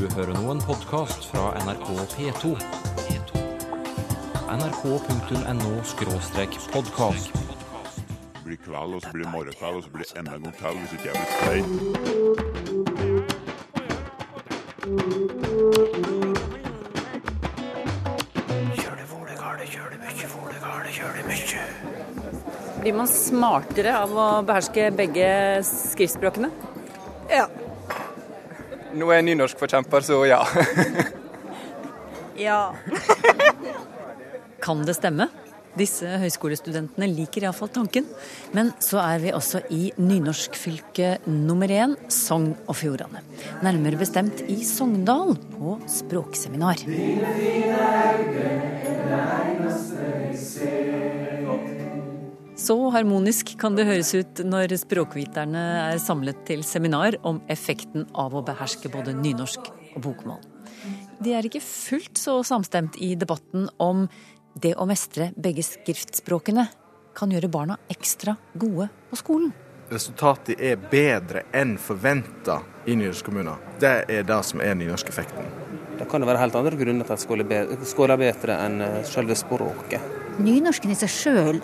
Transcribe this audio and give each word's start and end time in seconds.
Du 0.00 0.08
hører 0.16 0.32
nå 0.32 0.48
en 0.48 0.62
podkast 0.64 1.26
fra 1.28 1.52
NRK 1.60 1.92
P2. 2.14 2.56
nrk.no-podkast. 4.48 7.28
Det 8.32 8.40
blir 8.46 8.56
kveld, 8.64 8.96
og 8.96 9.00
så 9.04 9.08
blir 9.12 9.24
det 9.26 9.32
morgenkveld, 9.34 9.76
og 9.76 9.82
så 9.84 9.90
blir 9.92 10.04
det 10.08 10.16
enda 10.22 10.32
en 10.38 10.44
gang 10.48 10.56
til 10.56 10.72
hvis 10.80 10.92
ikke 10.96 11.08
jeg 11.10 11.16
blir 11.20 11.30
stein. 11.36 11.68
Blir 22.80 22.94
man 23.04 23.08
smartere 23.20 23.92
av 24.00 24.10
å 24.16 24.40
beherske 24.48 24.88
begge 24.96 25.28
skriftspråkene? 25.68 26.48
Ja. 27.28 27.59
Nå 28.94 29.10
er 29.10 29.20
jeg 29.20 29.28
nynorskforkjemper, 29.30 30.02
så 30.06 30.22
ja. 30.26 30.40
Ja. 32.40 32.72
kan 34.64 34.82
det 34.86 34.96
stemme? 34.98 35.28
Disse 35.78 36.16
høyskolestudentene 36.18 37.06
liker 37.12 37.44
iallfall 37.46 37.70
tanken. 37.72 38.08
Men 38.56 38.72
så 38.82 38.98
er 39.04 39.20
vi 39.22 39.34
også 39.36 39.62
i 39.70 39.92
nynorskfylke 40.00 41.18
nummer 41.30 41.70
én, 41.70 41.94
Sogn 42.10 42.56
og 42.66 42.80
Fjordane. 42.80 43.22
Nærmere 43.62 44.00
bestemt 44.00 44.42
i 44.50 44.58
Sogndal, 44.66 45.36
på 45.54 45.78
språkseminar. 45.90 46.82
Så 52.70 52.90
harmonisk 52.94 53.56
kan 53.58 53.74
det 53.74 53.82
høres 53.88 54.12
ut 54.14 54.40
når 54.46 54.70
språkviterne 54.78 55.62
er 55.88 55.96
samlet 55.98 56.44
til 56.46 56.60
seminar 56.62 57.16
om 57.26 57.40
effekten 57.50 58.04
av 58.14 58.36
å 58.38 58.44
beherske 58.46 58.86
både 58.92 59.10
nynorsk 59.18 59.72
og 59.96 59.96
bokmål. 60.04 60.38
De 61.18 61.32
er 61.34 61.48
ikke 61.48 61.58
fullt 61.64 62.20
så 62.22 62.36
samstemt 62.46 62.94
i 63.02 63.16
debatten 63.18 63.66
om 63.82 64.04
det 64.54 64.76
å 64.78 64.86
mestre 64.86 65.32
begge 65.34 65.64
skriftspråkene 65.66 66.68
kan 67.18 67.34
gjøre 67.34 67.50
barna 67.50 67.80
ekstra 67.90 68.36
gode 68.54 68.86
på 69.10 69.18
skolen. 69.18 69.50
Resultatet 69.90 70.62
er 70.62 70.78
bedre 70.78 71.48
enn 71.50 71.74
forventa 71.74 72.60
i 72.86 72.94
nynorskkommuner. 72.94 73.66
Det 73.82 73.96
er 74.06 74.30
det 74.30 74.40
som 74.46 74.62
er 74.62 74.78
nynorskeffekten. 74.78 75.50
Det 75.98 76.06
kan 76.06 76.22
jo 76.22 76.30
være 76.30 76.46
helt 76.46 76.62
andre 76.62 76.78
grunner 76.78 77.10
til 77.10 77.18
at 77.18 77.90
skole 77.90 78.14
er 78.14 78.26
bedre 78.28 78.62
enn 78.62 78.78
eh, 78.86 79.00
selve 79.10 79.34
språket. 79.34 80.20
Nynorsken 80.40 80.94
i 80.94 80.96
seg 80.96 81.10
sjøl 81.12 81.58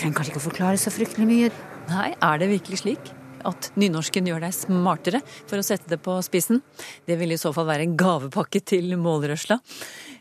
trenger 0.00 0.16
kanskje 0.16 0.32
ikke 0.32 0.40
å 0.40 0.48
forklare 0.48 0.80
så 0.80 0.92
fryktelig 0.92 1.28
mye. 1.28 1.48
Nei, 1.90 2.12
er 2.16 2.40
det 2.40 2.48
virkelig 2.54 2.80
slik? 2.82 3.10
At 3.48 3.70
nynorsken 3.80 4.28
gjør 4.28 4.42
deg 4.44 4.56
smartere, 4.56 5.20
for 5.48 5.60
å 5.60 5.64
sette 5.64 5.88
det 5.92 6.00
på 6.04 6.16
spissen? 6.24 6.60
Det 7.08 7.16
vil 7.20 7.34
i 7.34 7.40
så 7.40 7.52
fall 7.56 7.68
være 7.68 7.86
en 7.86 7.96
gavepakke 8.00 8.62
til 8.64 8.96
målrørsla. 9.00 9.60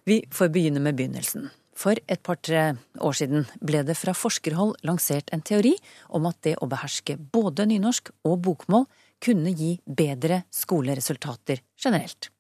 Vi 0.08 0.22
får 0.36 0.52
begynne 0.56 0.84
med 0.84 1.00
begynnelsen. 1.00 1.50
For 1.80 2.00
et 2.12 2.24
par-tre 2.26 2.74
år 3.00 3.16
siden 3.16 3.46
ble 3.64 3.86
det 3.88 3.96
fra 3.96 4.16
forskerhold 4.16 4.82
lansert 4.88 5.32
en 5.36 5.44
teori 5.48 5.78
om 6.16 6.28
at 6.28 6.42
det 6.44 6.58
å 6.60 6.68
beherske 6.68 7.16
både 7.16 7.68
nynorsk 7.70 8.12
og 8.28 8.42
bokmål 8.48 8.90
kunne 9.24 9.54
gi 9.56 9.78
bedre 9.84 10.44
skoleresultater 10.56 11.64
generelt. 11.80 12.32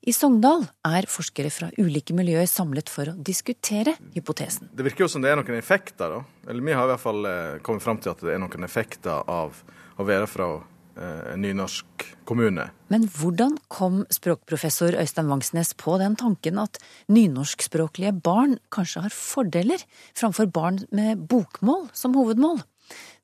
I 0.00 0.14
Sogndal 0.16 0.64
er 0.86 1.06
forskere 1.10 1.50
fra 1.52 1.68
ulike 1.78 2.14
miljøer 2.16 2.48
samlet 2.50 2.90
for 2.90 3.12
å 3.12 3.16
diskutere 3.16 3.94
hypotesen. 4.16 4.70
Det 4.72 4.86
virker 4.86 5.04
jo 5.04 5.10
som 5.12 5.22
det 5.24 5.30
er 5.30 5.38
noen 5.40 5.58
effekter, 5.58 6.16
da. 6.16 6.50
Eller 6.50 6.64
vi 6.66 6.74
har 6.76 6.88
i 6.88 6.92
hvert 6.94 7.04
fall 7.04 7.28
eh, 7.28 7.60
kommet 7.66 7.84
fram 7.84 8.00
til 8.02 8.14
at 8.14 8.24
det 8.24 8.34
er 8.34 8.42
noen 8.42 8.66
effekter 8.66 9.22
av 9.30 9.60
å 10.00 10.06
være 10.08 10.26
fra 10.30 10.48
eh, 10.56 11.34
en 11.34 11.44
nynorsk 11.44 12.08
kommune. 12.28 12.66
Men 12.90 13.06
hvordan 13.14 13.56
kom 13.72 14.02
språkprofessor 14.12 14.98
Øystein 14.98 15.30
Vangsnes 15.30 15.72
på 15.78 15.96
den 16.02 16.16
tanken 16.18 16.58
at 16.62 16.80
nynorskspråklige 17.12 18.14
barn 18.24 18.58
kanskje 18.74 19.06
har 19.06 19.14
fordeler 19.14 19.86
framfor 20.18 20.50
barn 20.50 20.82
med 20.94 21.26
bokmål 21.30 21.88
som 21.96 22.16
hovedmål? 22.18 22.62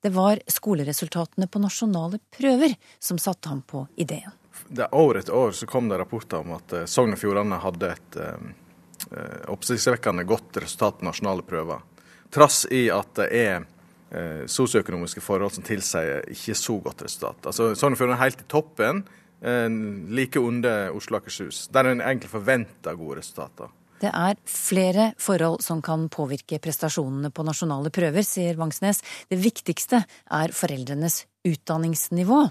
Det 0.04 0.12
var 0.14 0.38
skoleresultatene 0.46 1.48
på 1.50 1.58
nasjonale 1.62 2.20
prøver 2.36 2.76
som 3.02 3.18
satte 3.18 3.50
ham 3.50 3.64
på 3.66 3.88
ideen. 3.98 4.30
Det 4.68 4.88
År 4.92 5.18
etter 5.18 5.34
år 5.34 5.52
så 5.52 5.66
kom 5.66 5.88
det 5.88 5.98
rapporter 5.98 6.42
om 6.42 6.56
at 6.56 6.72
eh, 6.72 6.88
Sogn 6.90 7.14
og 7.14 7.20
Fjordane 7.20 7.58
hadde 7.62 7.92
et 7.94 8.18
eh, 8.22 8.48
eh, 9.12 9.38
oppsiktsvekkende 9.52 10.26
godt 10.28 10.58
resultat 10.62 11.00
på 11.00 11.08
nasjonale 11.08 11.44
prøver. 11.46 11.84
Trass 12.34 12.64
i 12.74 12.86
at 12.90 13.12
det 13.18 13.28
er 13.36 13.54
eh, 14.10 14.44
sosioøkonomiske 14.50 15.22
forhold 15.24 15.54
som 15.56 15.66
tilsier 15.66 16.26
ikke 16.32 16.56
så 16.58 16.78
godt 16.82 17.06
resultat. 17.06 17.46
Altså 17.46 17.72
Sogn 17.78 17.96
og 17.96 18.00
Fjordane 18.00 18.18
er 18.18 18.24
helt 18.26 18.42
i 18.42 18.50
toppen, 18.50 19.04
eh, 19.40 19.68
like 20.10 20.42
under 20.42 20.90
Oslo 20.96 21.18
og 21.18 21.24
Akershus, 21.24 21.66
der 21.74 21.92
en 21.92 22.04
egentlig 22.04 22.32
forventer 22.32 22.98
gode 22.98 23.20
resultater. 23.22 23.72
Det 23.96 24.10
er 24.12 24.36
flere 24.44 25.10
forhold 25.20 25.62
som 25.64 25.80
kan 25.84 26.08
påvirke 26.12 26.58
prestasjonene 26.60 27.30
på 27.32 27.44
nasjonale 27.46 27.88
prøver, 27.94 28.24
sier 28.26 28.58
Vangsnes. 28.60 29.00
Det 29.30 29.38
viktigste 29.40 30.02
er 30.36 30.52
foreldrenes 30.52 31.22
utdanningsnivå, 31.46 32.42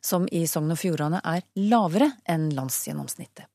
som 0.00 0.24
i 0.32 0.44
Sogn 0.48 0.72
og 0.72 0.80
Fjordane 0.80 1.20
er 1.20 1.42
lavere 1.60 2.08
enn 2.30 2.48
landsgjennomsnittet. 2.56 3.50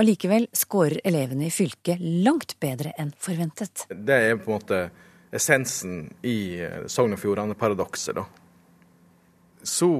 Allikevel 0.00 0.46
scorer 0.56 1.02
elevene 1.04 1.48
i 1.48 1.52
fylket 1.52 2.00
langt 2.24 2.56
bedre 2.60 2.94
enn 3.00 3.12
forventet. 3.20 3.84
Det 3.88 4.20
er 4.30 4.40
på 4.40 4.52
en 4.52 4.62
måte 4.62 4.80
essensen 5.34 6.06
i 6.24 6.38
eh, 6.62 6.84
Sogn 6.88 7.16
og 7.16 7.20
Fjordane-paradokset, 7.20 8.16
da. 8.16 8.24
Så 9.64 9.90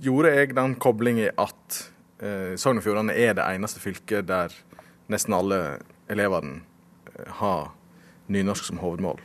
gjorde 0.00 0.34
jeg 0.34 0.54
den 0.56 0.76
koblingen 0.82 1.30
at 1.38 1.80
eh, 2.22 2.58
Sogn 2.58 2.80
og 2.80 2.86
Fjordane 2.86 3.14
er 3.14 3.36
det 3.38 3.46
eneste 3.46 3.82
fylket 3.82 4.26
der 4.30 4.54
nesten 5.10 5.34
alle 5.36 5.60
elevene 6.10 6.60
ha 7.40 7.54
nynorsk 8.30 8.64
som 8.70 8.80
hovedmål. 8.82 9.20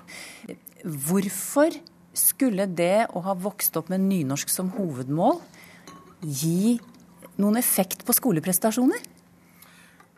Hvorfor 0.84 1.76
skulle 2.16 2.68
det 2.72 3.08
å 3.14 3.22
ha 3.26 3.36
vokst 3.38 3.76
opp 3.78 3.90
med 3.92 4.06
nynorsk 4.08 4.50
som 4.52 4.72
hovedmål 4.76 5.42
gi 6.22 6.78
noen 7.42 7.60
effekt 7.60 8.06
på 8.08 8.16
skoleprestasjoner? 8.16 9.04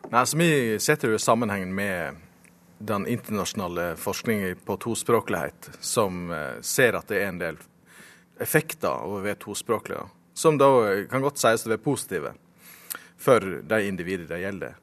Nei, 0.08 0.20
altså 0.20 0.38
Vi 0.38 0.78
setter 0.80 1.12
jo 1.12 1.20
sammenhengen 1.20 1.74
med 1.74 2.24
den 2.78 3.06
internasjonale 3.10 3.96
forskningen 3.98 4.60
på 4.64 4.76
tospråklighet, 4.76 5.70
som 5.80 6.30
eh, 6.30 6.60
ser 6.62 6.94
at 6.94 7.08
det 7.10 7.18
er 7.18 7.32
en 7.32 7.40
del 7.40 7.58
effekter 8.38 9.02
ved 9.02 9.18
å 9.18 9.24
være 9.24 9.40
tospråklig, 9.42 9.98
da, 9.98 10.06
som 10.38 10.60
da 10.60 10.68
kan 11.10 11.24
godt 11.24 11.40
sies 11.42 11.66
å 11.66 11.72
være 11.72 11.82
positive 11.82 12.36
for 13.18 13.42
de 13.42 13.80
individene 13.88 14.30
det 14.30 14.38
gjelder. 14.44 14.76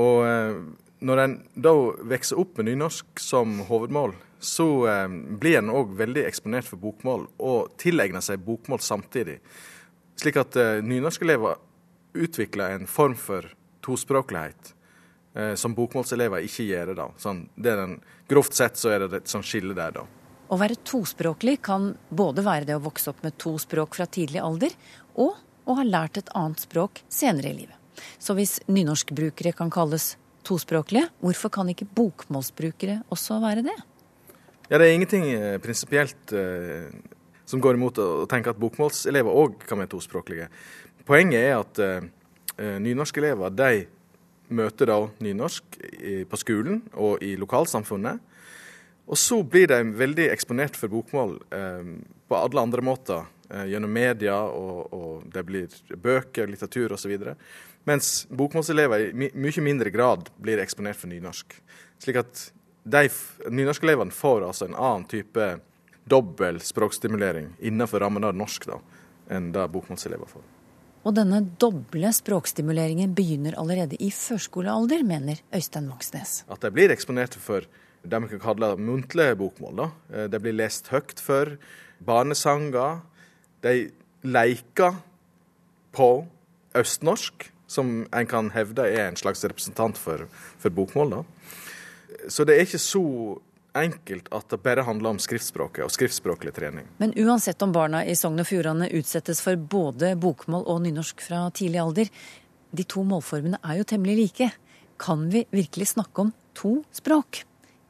Og 0.00 0.24
eh, 0.24 0.62
når 1.04 1.22
en 1.22 1.34
da 1.54 1.72
vokser 2.08 2.40
opp 2.40 2.56
med 2.56 2.70
nynorsk 2.70 3.20
som 3.20 3.58
hovedmål, 3.68 4.14
så 4.40 4.68
eh, 4.88 5.08
blir 5.40 5.58
en 5.60 5.72
òg 5.74 5.94
veldig 5.98 6.24
eksponert 6.28 6.68
for 6.68 6.80
bokmål, 6.80 7.26
og 7.38 7.76
tilegner 7.80 8.24
seg 8.24 8.44
bokmål 8.44 8.82
samtidig. 8.84 9.38
Slik 10.16 10.38
at 10.40 10.56
eh, 10.60 10.80
nynorskelever 10.84 11.58
utvikler 12.16 12.76
en 12.76 12.86
form 12.88 13.16
for 13.20 13.48
tospråklighet 13.84 14.74
eh, 15.36 15.54
som 15.54 15.74
bokmålselever 15.76 16.44
ikke 16.46 16.68
gjør. 16.68 16.94
da. 16.98 17.08
Sånn, 17.20 17.46
det 17.56 17.74
er 17.74 17.82
den, 17.84 17.98
grovt 18.28 18.56
sett 18.56 18.80
så 18.80 18.92
er 18.94 19.06
det 19.06 19.22
et 19.22 19.32
sånt 19.32 19.48
skille 19.48 19.76
der, 19.76 19.98
da. 20.00 20.06
Å 20.46 20.56
være 20.60 20.78
tospråklig 20.86 21.58
kan 21.66 21.90
både 22.08 22.44
være 22.46 22.68
det 22.68 22.76
å 22.78 22.84
vokse 22.84 23.10
opp 23.10 23.24
med 23.26 23.34
to 23.42 23.56
språk 23.58 23.96
fra 23.98 24.06
tidlig 24.06 24.40
alder, 24.44 24.76
og 25.18 25.34
å 25.66 25.74
ha 25.74 25.84
lært 25.86 26.20
et 26.20 26.30
annet 26.38 26.62
språk 26.62 27.02
senere 27.10 27.50
i 27.50 27.58
livet. 27.64 27.74
Så 28.22 28.36
hvis 28.38 28.60
nynorskbrukere 28.70 29.54
kan 29.56 29.72
kalles 29.72 30.14
tospråklige, 30.46 31.10
hvorfor 31.20 31.52
kan 31.52 31.70
ikke 31.72 31.88
bokmålsbrukere 31.96 33.00
også 33.12 33.40
være 33.42 33.66
det? 33.66 33.76
Ja, 34.70 34.78
det 34.78 34.86
er 34.86 34.94
ingenting 34.94 35.26
eh, 35.30 35.58
prinsipielt 35.62 36.32
eh, 36.34 36.88
som 37.46 37.62
går 37.62 37.78
imot 37.78 38.00
å 38.02 38.26
tenke 38.30 38.50
at 38.50 38.60
bokmålselever 38.60 39.30
òg 39.30 39.60
kan 39.68 39.78
være 39.78 39.92
tospråklige. 39.94 40.48
Poenget 41.06 41.42
er 41.42 41.58
at 41.60 41.82
eh, 41.82 42.08
eh, 42.58 42.78
nynorskelever 42.82 43.54
de 43.54 43.84
møter 44.56 44.90
da 44.90 44.98
nynorsk 45.22 45.78
i, 45.82 46.16
på 46.26 46.38
skolen 46.38 46.82
og 46.94 47.22
i 47.22 47.34
lokalsamfunnet. 47.38 48.22
Og 49.06 49.18
så 49.18 49.38
blir 49.46 49.70
de 49.70 49.80
veldig 49.94 50.26
eksponert 50.32 50.78
for 50.78 50.90
bokmål 50.90 51.36
eh, 51.54 51.96
på 52.26 52.38
alle 52.38 52.66
andre 52.66 52.82
måter. 52.82 53.26
Eh, 53.50 53.68
gjennom 53.70 53.92
media, 53.92 54.40
og, 54.42 54.92
og 54.92 55.26
det 55.30 55.44
blir 55.46 55.70
bøker, 56.02 56.50
litteratur 56.50 56.96
osv. 56.96 57.14
Mens 57.86 58.26
bokmålselever 58.34 59.04
i 59.04 59.12
my 59.14 59.30
mye 59.46 59.62
mindre 59.62 59.92
grad 59.94 60.30
blir 60.42 60.58
eksponert 60.58 60.98
for 60.98 61.10
nynorsk. 61.12 61.54
Slik 62.02 62.18
at 62.18 62.42
nynorskelevene 62.86 64.14
får 64.14 64.46
altså 64.46 64.66
en 64.66 64.74
annen 64.74 65.06
type 65.10 65.46
dobbel 66.06 66.60
språkstimulering 66.62 67.52
innenfor 67.58 68.02
rammen 68.02 68.26
av 68.26 68.34
norsk 68.34 68.66
da, 68.70 68.80
enn 69.30 69.50
det 69.54 69.64
bokmålselever 69.74 70.30
får. 70.30 70.44
Og 71.06 71.14
denne 71.14 71.38
doble 71.62 72.10
språkstimuleringen 72.14 73.12
begynner 73.14 73.54
allerede 73.58 73.98
i 74.02 74.10
førskolealder, 74.10 75.04
mener 75.06 75.38
Øystein 75.54 75.86
Vangsnes. 75.90 76.40
At 76.50 76.62
de 76.66 76.72
blir 76.74 76.90
eksponert 76.90 77.38
for 77.38 77.66
det 78.06 78.22
vi 78.22 78.30
kan 78.34 78.42
kalle 78.42 78.72
muntlige 78.78 79.36
bokmål. 79.38 79.76
da. 79.76 79.90
Eh, 80.12 80.26
De 80.26 80.38
blir 80.42 80.58
lest 80.58 80.88
høyt 80.88 81.20
for, 81.20 81.56
barnesanger. 82.02 83.02
De 83.62 83.90
leker 84.22 84.98
på 85.92 86.26
østnorsk, 86.74 87.50
som 87.66 88.06
en 88.12 88.26
kan 88.30 88.50
hevde 88.54 88.86
er 88.88 89.08
en 89.08 89.18
slags 89.18 89.44
representant 89.44 89.98
for, 89.98 90.26
for 90.58 90.70
bokmål. 90.70 91.10
da. 91.10 91.22
Så 92.28 92.44
det 92.46 92.56
er 92.56 92.66
ikke 92.66 92.82
så 92.82 93.04
enkelt 93.76 94.28
at 94.32 94.48
det 94.50 94.62
bare 94.64 94.84
handler 94.86 95.14
om 95.14 95.18
skriftspråket 95.20 95.84
og 95.84 95.92
skriftspråklig 95.92 96.54
trening. 96.56 96.86
Men 96.96 97.12
uansett 97.18 97.62
om 97.62 97.74
barna 97.74 98.02
i 98.06 98.16
Sogn 98.16 98.40
og 98.40 98.48
Fjordane 98.48 98.88
utsettes 98.96 99.42
for 99.44 99.58
både 99.60 100.14
bokmål 100.20 100.64
og 100.64 100.80
nynorsk 100.86 101.20
fra 101.24 101.46
tidlig 101.54 101.82
alder, 101.82 102.12
de 102.76 102.86
to 102.88 103.04
målformene 103.06 103.60
er 103.62 103.80
jo 103.80 103.88
temmelig 103.88 104.16
like. 104.20 104.50
Kan 105.00 105.28
vi 105.32 105.44
virkelig 105.52 105.92
snakke 105.92 106.24
om 106.24 106.32
to 106.56 106.78
språk? 106.94 107.44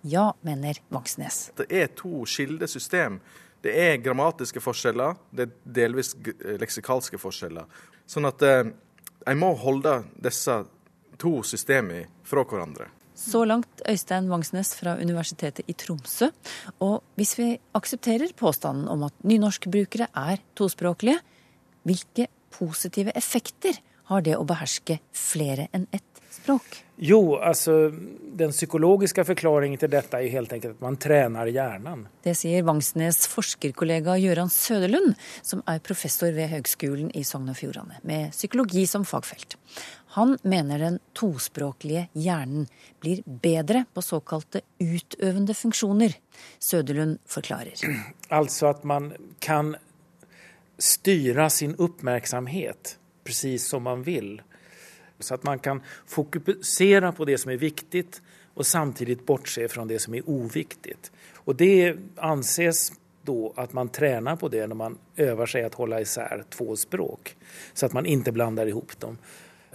Ja, 0.07 0.33
mener 0.47 0.79
Vangsnes. 0.93 1.51
Det 1.59 1.67
er 1.71 1.91
to 1.95 2.25
skilde 2.31 2.69
system. 2.71 3.21
Det 3.63 3.73
er 3.75 3.97
grammatiske 3.99 4.61
forskjeller, 4.63 5.17
det 5.35 5.49
er 5.49 5.55
delvis 5.81 6.13
leksikalske 6.61 7.19
forskjeller. 7.19 7.67
Sånn 8.07 8.29
at 8.29 8.43
eh, 8.47 8.69
en 9.27 9.41
må 9.41 9.53
holde 9.59 9.99
disse 10.23 10.61
to 11.21 11.41
systemene 11.47 12.07
fra 12.27 12.45
hverandre. 12.47 12.91
Så 13.17 13.47
langt 13.49 13.81
Øystein 13.89 14.29
Vangsnes 14.29 14.75
fra 14.77 14.99
Universitetet 15.01 15.65
i 15.71 15.75
Tromsø. 15.79 16.29
Og 16.85 17.01
hvis 17.17 17.33
vi 17.39 17.49
aksepterer 17.75 18.35
påstanden 18.37 18.91
om 18.93 19.07
at 19.09 19.17
nynorskbrukere 19.25 20.11
er 20.13 20.43
tospråklige, 20.59 21.23
hvilke 21.89 22.29
positive 22.53 23.15
effekter 23.17 23.81
har 24.11 24.23
det 24.27 24.37
å 24.37 24.45
beherske 24.47 24.99
flere 25.17 25.71
enn 25.75 25.89
ett 25.97 26.16
språk? 26.31 26.83
Jo, 26.97 27.37
altså 27.37 27.91
den 28.37 28.55
psykologiske 28.55 29.25
forklaringen 29.29 29.81
til 29.81 29.91
dette 29.93 30.17
er 30.17 30.33
helt 30.33 30.53
enkelt 30.57 30.79
at 30.79 30.85
man 30.85 30.97
trener 31.01 31.51
hjernen. 31.53 32.07
Det 32.25 32.33
sier 32.39 32.65
Vangsnes 32.65 33.27
forskerkollega 33.29 34.17
Gøran 34.23 34.53
Søderlund, 34.53 35.13
som 35.45 35.61
er 35.69 35.83
professor 35.85 36.33
ved 36.33 36.49
Høgskolen 36.55 37.11
i 37.13 37.25
Sogn 37.27 37.53
og 37.53 37.59
Fjordane, 37.61 38.01
med 38.09 38.33
psykologi 38.33 38.87
som 38.89 39.05
fagfelt. 39.05 39.59
Han 40.17 40.39
mener 40.49 40.81
den 40.81 40.99
tospråklige 41.13 42.07
hjernen 42.17 42.65
blir 43.05 43.21
bedre 43.27 43.85
på 43.93 44.01
såkalte 44.01 44.63
utøvende 44.81 45.53
funksjoner. 45.53 46.17
Søderlund 46.59 47.19
forklarer. 47.29 47.77
Altså 48.33 48.71
at 48.73 48.89
man 48.89 49.13
kan 49.45 49.75
styre 50.81 51.51
sin 51.53 51.77
oppmerksomhet 51.77 52.97
presis 53.27 53.69
som 53.69 53.85
man 53.85 54.05
vil. 54.07 54.39
Så 55.21 55.35
at 55.35 55.45
man 55.45 55.59
kan 55.59 55.81
fokusere 56.07 57.13
på 57.13 57.25
det 57.25 57.39
som 57.41 57.53
er 57.53 57.61
viktig, 57.61 58.05
og 58.57 58.67
samtidig 58.67 59.19
bortse 59.27 59.69
fra 59.69 59.85
det 59.85 60.01
som 60.01 60.15
er 60.17 60.29
uviktig. 60.29 60.97
Og 61.45 61.57
det 61.57 61.97
anses 62.25 62.91
da 63.27 63.51
at 63.63 63.75
man 63.77 63.91
trener 63.93 64.37
på 64.37 64.49
det 64.49 64.63
når 64.69 64.79
man 64.79 64.97
øver 65.17 65.51
seg 65.51 65.67
å 65.67 65.83
holde 65.83 66.01
især 66.05 66.47
to 66.53 66.77
språk, 66.79 67.35
så 67.75 67.89
at 67.89 67.97
man 67.97 68.09
ikke 68.09 68.33
blander 68.33 68.71
ihop 68.71 68.95
dem. 69.03 69.19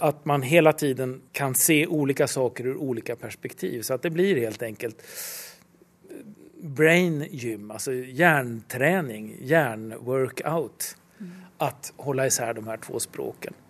At 0.02 0.24
man 0.26 0.42
hele 0.42 0.72
tiden 0.72 1.20
kan 1.36 1.54
se 1.54 1.84
ulike 1.86 2.26
saker 2.26 2.72
ur 2.72 2.80
ulike 2.90 3.16
perspektiv, 3.16 3.82
så 3.82 3.94
at 3.94 4.02
det 4.02 4.14
blir 4.14 4.40
helt 4.40 4.62
enkelt 4.66 5.04
brain 6.62 7.26
gym, 7.30 7.70
altså 7.70 7.92
hjärnträning, 7.92 9.32
mm. 9.42 11.32
å 11.58 11.70
holde 12.06 12.26
især 12.30 12.54
de 12.54 12.64
her 12.66 12.82
to 12.82 13.00
språken. 13.02 13.61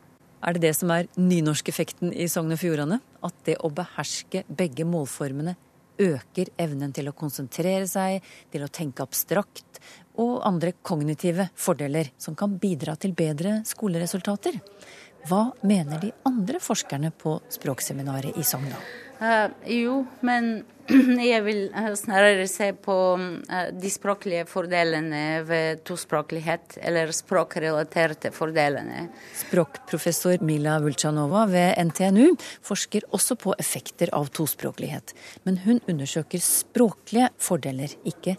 Er 0.43 0.57
det 0.57 0.65
det 0.65 0.73
som 0.75 0.91
er 0.91 1.07
nynorskeffekten 1.15 2.11
i 2.19 2.27
Sogn 2.31 2.51
og 2.55 2.59
Fjordane? 2.59 2.99
At 3.23 3.37
det 3.47 3.61
å 3.63 3.71
beherske 3.71 4.43
begge 4.51 4.87
målformene 4.89 5.55
øker 6.03 6.51
evnen 6.59 6.91
til 6.95 7.11
å 7.11 7.15
konsentrere 7.15 7.87
seg, 7.87 8.25
til 8.51 8.65
å 8.65 8.71
tenke 8.73 9.05
abstrakt 9.05 9.79
og 10.19 10.41
andre 10.45 10.75
kognitive 10.83 11.47
fordeler 11.55 12.11
som 12.19 12.35
kan 12.39 12.59
bidra 12.59 12.97
til 12.99 13.15
bedre 13.15 13.61
skoleresultater. 13.69 14.59
Hva 15.31 15.45
mener 15.63 16.03
de 16.03 16.11
andre 16.27 16.59
forskerne 16.59 17.13
på 17.15 17.39
språkseminaret 17.53 18.35
i 18.35 18.43
Sogn? 18.43 18.73
Uh, 19.23 19.51
jo, 19.71 20.01
men 20.27 20.65
jeg 21.23 21.45
vil 21.47 21.61
uh, 21.71 21.93
snarere 21.95 22.49
se 22.51 22.73
på 22.75 22.97
uh, 23.15 23.69
de 23.71 23.91
språklige 23.93 24.49
fordelene 24.51 25.45
ved 25.47 25.85
tospråklighet, 25.87 26.81
eller 26.83 27.13
språkrelaterte 27.15 28.33
fordelene. 28.35 29.07
Språkprofessor 29.45 30.43
Mila 30.43 30.81
Vulcanova 30.83 31.45
ved 31.53 31.79
NTNU 31.93 32.33
forsker 32.67 33.07
også 33.15 33.39
på 33.39 33.55
effekter 33.63 34.11
av 34.17 34.33
tospråklighet. 34.35 35.15
Men 35.47 35.63
hun 35.69 35.79
undersøker 35.87 36.43
språklige 36.43 37.31
fordeler, 37.39 37.95
ikke 38.03 38.35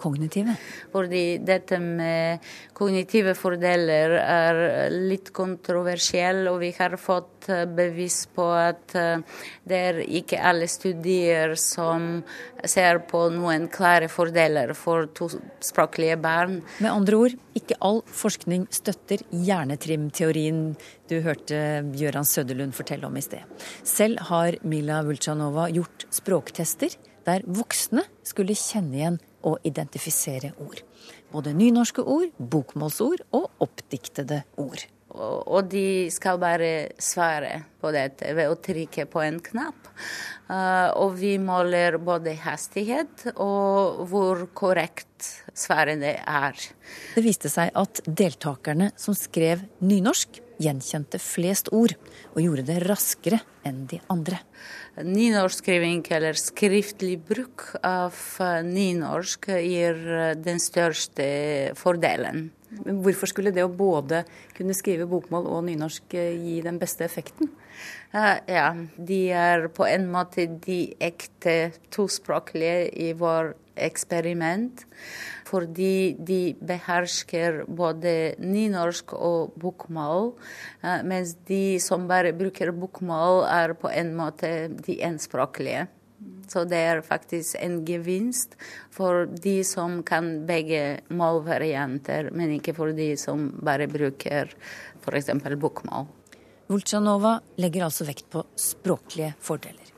kognitive? 0.00 0.54
Fordi 0.92 1.24
dette 1.44 1.78
med 1.82 2.44
kognitive 2.76 3.34
fordeler 3.38 4.14
er 4.20 4.60
litt 4.94 5.32
kontroversiell, 5.36 6.44
og 6.50 6.60
vi 6.62 6.72
har 6.78 6.96
fått 7.00 7.48
eh, 7.52 7.64
bevis 7.66 8.20
på 8.34 8.46
at 8.54 8.96
eh, 8.98 9.24
det 9.68 9.80
er 9.90 10.00
ikke 10.20 10.40
alle 10.40 10.68
studier 10.70 11.56
som 11.58 12.22
ser 12.64 13.02
på 13.10 13.26
noen 13.34 13.68
klare 13.72 14.08
fordeler 14.10 14.74
for 14.78 15.10
tospråklige 15.18 16.18
barn. 16.22 16.60
Med 16.78 16.92
andre 16.92 17.22
ord, 17.26 17.36
ikke 17.58 17.78
all 17.84 18.02
forskning 18.06 18.68
støtter 18.74 19.24
hjernetrimteorien 19.34 20.72
du 21.08 21.18
hørte 21.24 21.58
Gøran 21.96 22.26
Søderlund 22.28 22.74
fortelle 22.76 23.08
om 23.08 23.16
i 23.16 23.24
sted. 23.24 23.44
Selv 23.86 24.20
har 24.28 24.58
Mila 24.68 25.00
Vulcanova 25.06 25.68
gjort 25.72 26.06
språktester 26.14 26.94
der 27.28 27.44
voksne 27.44 28.04
skulle 28.26 28.56
kjenne 28.56 28.96
igjen 28.96 29.18
og 29.46 29.58
identifisere 29.68 30.52
ord. 30.64 30.82
Både 31.32 31.54
nynorske 31.56 32.02
ord, 32.02 32.30
bokmålsord 32.38 33.24
og 33.36 33.50
oppdiktede 33.64 34.42
ord. 34.58 34.86
Og 35.18 35.68
de 35.72 36.10
skal 36.12 36.38
bare 36.40 36.90
svare 37.00 37.62
på 37.80 37.90
dette 37.94 38.28
ved 38.36 38.50
å 38.50 38.58
trykke 38.60 39.06
på 39.08 39.22
en 39.24 39.38
knapp. 39.42 39.88
Uh, 40.48 40.88
og 41.00 41.16
vi 41.20 41.34
måler 41.40 41.98
både 42.00 42.36
hastighet 42.44 43.30
og 43.34 44.04
hvor 44.08 44.44
korrekt 44.56 45.30
svarene 45.56 46.14
er. 46.20 46.60
Det 47.16 47.24
viste 47.24 47.50
seg 47.52 47.72
at 47.76 48.02
deltakerne 48.06 48.92
som 49.00 49.16
skrev 49.16 49.64
nynorsk, 49.80 50.42
gjenkjente 50.62 51.20
flest 51.22 51.70
ord, 51.74 51.94
og 52.34 52.42
gjorde 52.42 52.66
det 52.68 52.80
raskere 52.84 53.40
enn 53.66 53.84
de 53.90 54.00
andre. 54.12 54.40
Nynorskskriving 54.98 56.02
eller 56.14 56.38
skriftlig 56.38 57.16
bruk 57.28 57.68
av 57.86 58.16
eh, 58.42 58.60
nynorsk 58.66 59.50
gir 59.62 60.00
eh, 60.18 60.34
den 60.38 60.58
største 60.62 61.28
fordelen. 61.78 62.48
Men 62.84 63.00
hvorfor 63.04 63.30
skulle 63.30 63.54
det 63.54 63.64
å 63.64 63.72
både 63.72 64.24
kunne 64.56 64.76
skrive 64.76 65.08
bokmål 65.08 65.46
og 65.48 65.64
nynorsk 65.68 66.18
eh, 66.18 66.34
gi 66.36 66.58
den 66.66 66.80
beste 66.82 67.06
effekten? 67.06 67.52
Ja, 68.08 68.72
de 68.96 69.18
er 69.36 69.66
på 69.68 69.84
en 69.84 70.06
måte 70.08 70.46
de 70.64 70.94
ekte 71.04 71.74
tospråklige 71.92 72.86
i 72.96 73.10
vår 73.12 73.52
eksperiment 73.78 74.86
fordi 75.48 76.16
de 76.28 76.54
behersker 76.60 77.62
både 77.68 78.34
nynorsk 78.42 79.14
og 79.16 79.54
bokmål, 79.60 80.34
eh, 80.82 81.04
mens 81.08 81.36
de 81.48 81.78
som 81.80 82.04
bare 82.08 82.34
bruker 82.36 82.72
bokmål, 82.76 83.46
er 83.48 83.72
på 83.72 83.88
en 83.88 84.12
måte 84.16 84.50
de 84.84 84.98
enspråklige. 85.08 85.86
Så 86.48 86.64
det 86.68 86.78
er 86.90 87.00
faktisk 87.04 87.56
en 87.60 87.80
gevinst 87.86 88.56
for 88.90 89.26
de 89.26 89.62
som 89.64 90.02
kan 90.02 90.46
begge 90.48 91.00
målvarianter, 91.08 92.32
men 92.32 92.56
ikke 92.56 92.74
for 92.76 92.92
de 92.92 93.14
som 93.16 93.50
bare 93.64 93.88
bruker 93.88 94.52
f.eks. 95.00 95.32
bokmål. 95.60 96.08
Vulcanova 96.68 97.38
legger 97.60 97.86
altså 97.86 98.06
vekt 98.08 98.28
på 98.32 98.44
språklige 98.60 99.32
fordeler. 99.40 99.94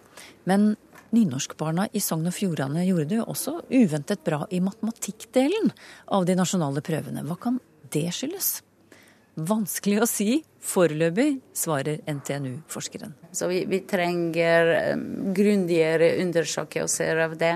Men 0.48 0.74
Nynorskbarna 1.10 1.88
i 1.92 2.00
Sogn 2.02 2.28
og 2.30 2.34
Fjordane 2.36 2.84
gjorde 2.86 3.08
det 3.10 3.16
jo 3.18 3.26
også 3.32 3.56
uventet 3.72 4.22
bra 4.26 4.44
i 4.54 4.60
matematikkdelen 4.62 5.72
av 6.14 6.26
de 6.28 6.36
nasjonale 6.38 6.82
prøvene. 6.86 7.24
Hva 7.26 7.36
kan 7.42 7.58
det 7.90 8.06
skyldes? 8.14 8.60
Vanskelig 9.34 10.00
å 10.04 10.08
si. 10.10 10.28
Foreløpig, 10.60 11.40
svarer 11.56 12.02
NTNU-forskeren. 12.04 13.14
Så 13.32 13.48
vi, 13.48 13.62
vi 13.66 13.80
trenger 13.88 14.92
um, 14.92 15.32
grundigere 15.34 16.12
undersøkelser 16.20 17.22
av 17.24 17.38
det. 17.40 17.54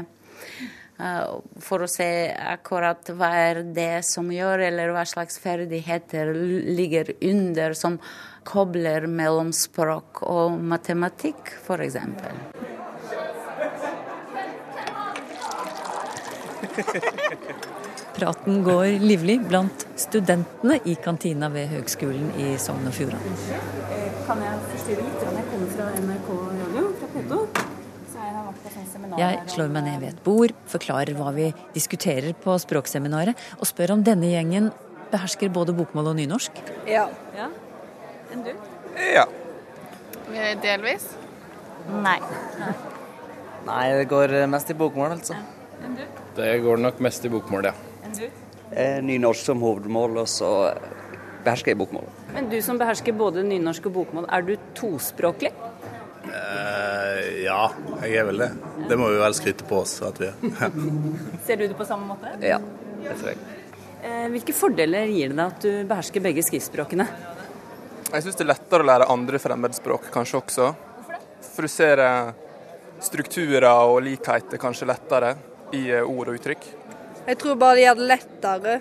Uh, 0.95 1.41
for 1.59 1.83
å 1.83 1.89
se 1.91 2.07
akkurat 2.31 3.09
hva 3.19 3.31
er 3.35 3.65
det 3.75 4.05
som 4.07 4.29
gjør, 4.31 4.63
eller 4.69 4.93
hva 4.95 5.03
slags 5.09 5.41
ferdigheter 5.43 6.31
ligger 6.71 7.11
under 7.19 7.75
som 7.75 7.99
kobler 8.47 9.09
mellom 9.11 9.51
språk 9.57 10.23
og 10.23 10.55
matematikk, 10.63 11.51
f.eks. 11.65 11.97
Praten 18.15 18.63
går 18.63 18.87
livlig 19.03 19.41
blant 19.49 19.87
studentene 19.99 20.79
i 20.87 20.95
kantina 21.03 21.49
ved 21.51 21.67
Høgskolen 21.75 22.31
i 22.39 22.55
Sogn 22.63 22.87
og 22.87 22.95
Fjordane. 22.95 23.35
Kan 24.29 24.39
jeg 24.47 24.61
forstyrre 24.71 25.03
litt? 25.09 25.19
Jeg 25.27 25.47
kommer 25.51 25.75
fra 25.75 25.87
NRK 25.99 26.29
radio, 26.61 26.85
fra 27.01 27.09
P2. 27.17 27.43
Sånn 28.15 28.54
jeg 28.65 29.41
slår 29.53 29.69
meg 29.73 29.85
ned 29.85 30.01
ved 30.01 30.09
et 30.15 30.23
bord, 30.25 30.55
forklarer 30.73 31.17
hva 31.19 31.33
vi 31.37 31.51
diskuterer 31.75 32.33
på 32.41 32.57
språkseminaret, 32.63 33.37
og 33.59 33.69
spør 33.69 33.97
om 33.97 34.05
denne 34.07 34.31
gjengen 34.33 34.71
behersker 35.13 35.53
både 35.53 35.75
bokmål 35.77 36.13
og 36.13 36.17
nynorsk. 36.19 36.63
Ja. 36.89 37.05
ja. 37.37 37.51
Enn 38.33 38.47
du? 38.47 38.51
Ja. 39.13 39.27
Delvis. 40.65 41.11
Nei. 41.93 42.19
Nei, 43.69 43.85
det 43.99 44.09
går 44.11 44.35
mest 44.51 44.73
i 44.73 44.79
bokmål, 44.79 45.19
altså. 45.19 45.37
Enn 45.85 45.99
du? 45.99 46.05
Det 46.39 46.51
går 46.65 46.81
nok 46.83 47.05
mest 47.05 47.29
i 47.29 47.31
bokmål, 47.33 47.71
ja. 47.71 47.75
Enn 48.05 48.17
du? 48.19 48.27
Nynorsk 49.05 49.53
som 49.53 49.61
hovedmål, 49.63 50.23
og 50.25 50.29
så 50.31 50.51
behersker 51.45 51.75
jeg 51.75 51.79
bokmål. 51.85 52.09
Men 52.35 52.49
du 52.51 52.57
som 52.65 52.81
behersker 52.81 53.15
både 53.15 53.45
nynorsk 53.47 53.91
og 53.93 53.99
bokmål, 54.01 54.27
er 54.33 54.49
du 54.49 54.57
tospråklig? 54.75 55.53
Eh, 56.29 57.43
ja, 57.45 57.61
jeg 58.03 58.17
er 58.21 58.27
vel 58.31 58.41
det. 58.45 58.51
Det 58.89 58.97
må 58.99 59.09
vi 59.13 59.21
vel 59.21 59.37
skryte 59.37 59.67
på 59.69 59.83
oss 59.83 59.99
at 60.07 60.21
vi 60.23 60.29
er. 60.31 60.79
Ser 61.47 61.61
du 61.61 61.67
det 61.69 61.77
på 61.79 61.87
samme 61.89 62.15
måte? 62.15 62.33
Ja, 62.45 62.59
det 63.05 63.17
tror 63.21 63.33
jeg. 63.35 63.43
Eh, 64.05 64.27
Hvilke 64.35 64.57
fordeler 64.57 65.09
gir 65.13 65.33
det 65.33 65.39
deg 65.39 65.47
at 65.47 65.65
du 65.65 65.71
behersker 65.89 66.25
begge 66.25 66.45
skriftspråkene? 66.45 67.07
Jeg 68.15 68.23
syns 68.27 68.39
det 68.39 68.45
er 68.47 68.51
lettere 68.53 68.85
å 68.85 68.89
lære 68.89 69.11
andre 69.11 69.41
fremmedspråk 69.43 70.11
kanskje 70.15 70.41
også. 70.41 70.71
Hvorfor 70.97 71.17
det? 71.17 71.23
For 71.55 71.67
du 71.67 71.73
ser 71.73 72.03
eh, 72.05 72.33
strukturer 73.05 73.69
og 73.71 74.01
likheter 74.07 74.61
kanskje 74.63 74.89
lettere 74.93 75.35
i 75.75 75.87
eh, 75.91 76.05
ord 76.05 76.31
og 76.33 76.39
uttrykk. 76.39 76.67
Jeg 77.25 77.41
tror 77.41 77.57
bare 77.61 77.79
det 77.79 77.87
gjør 77.87 78.01
det 78.03 78.11
lettere. 78.13 78.77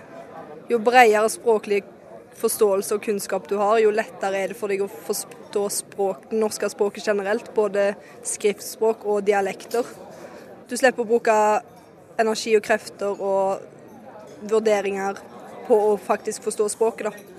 Jo 0.72 0.80
bredere 0.84 1.30
språklig 1.32 1.82
forståelse 2.40 2.98
og 2.98 3.04
kunnskap 3.06 3.48
du 3.50 3.58
har, 3.60 3.78
jo 3.84 3.92
lettere 3.94 4.40
er 4.40 4.54
det 4.54 4.58
for 4.60 4.72
deg 4.72 4.84
å 4.86 4.90
forstå 4.90 5.66
språk, 5.72 6.30
det 6.32 6.40
norske 6.42 6.70
språket 6.72 7.08
generelt. 7.08 7.52
Både 7.56 7.94
skriftspråk 8.28 9.06
og 9.10 9.24
dialekter. 9.28 9.88
Du 10.70 10.76
slipper 10.80 11.04
å 11.04 11.10
bruke 11.10 11.36
energi 12.20 12.56
og 12.58 12.66
krefter 12.66 13.22
og 13.22 13.64
vurderinger 14.50 15.20
på 15.68 15.78
å 15.94 15.94
faktisk 16.02 16.44
forstå 16.48 16.70
språket, 16.74 17.10
da. 17.10 17.34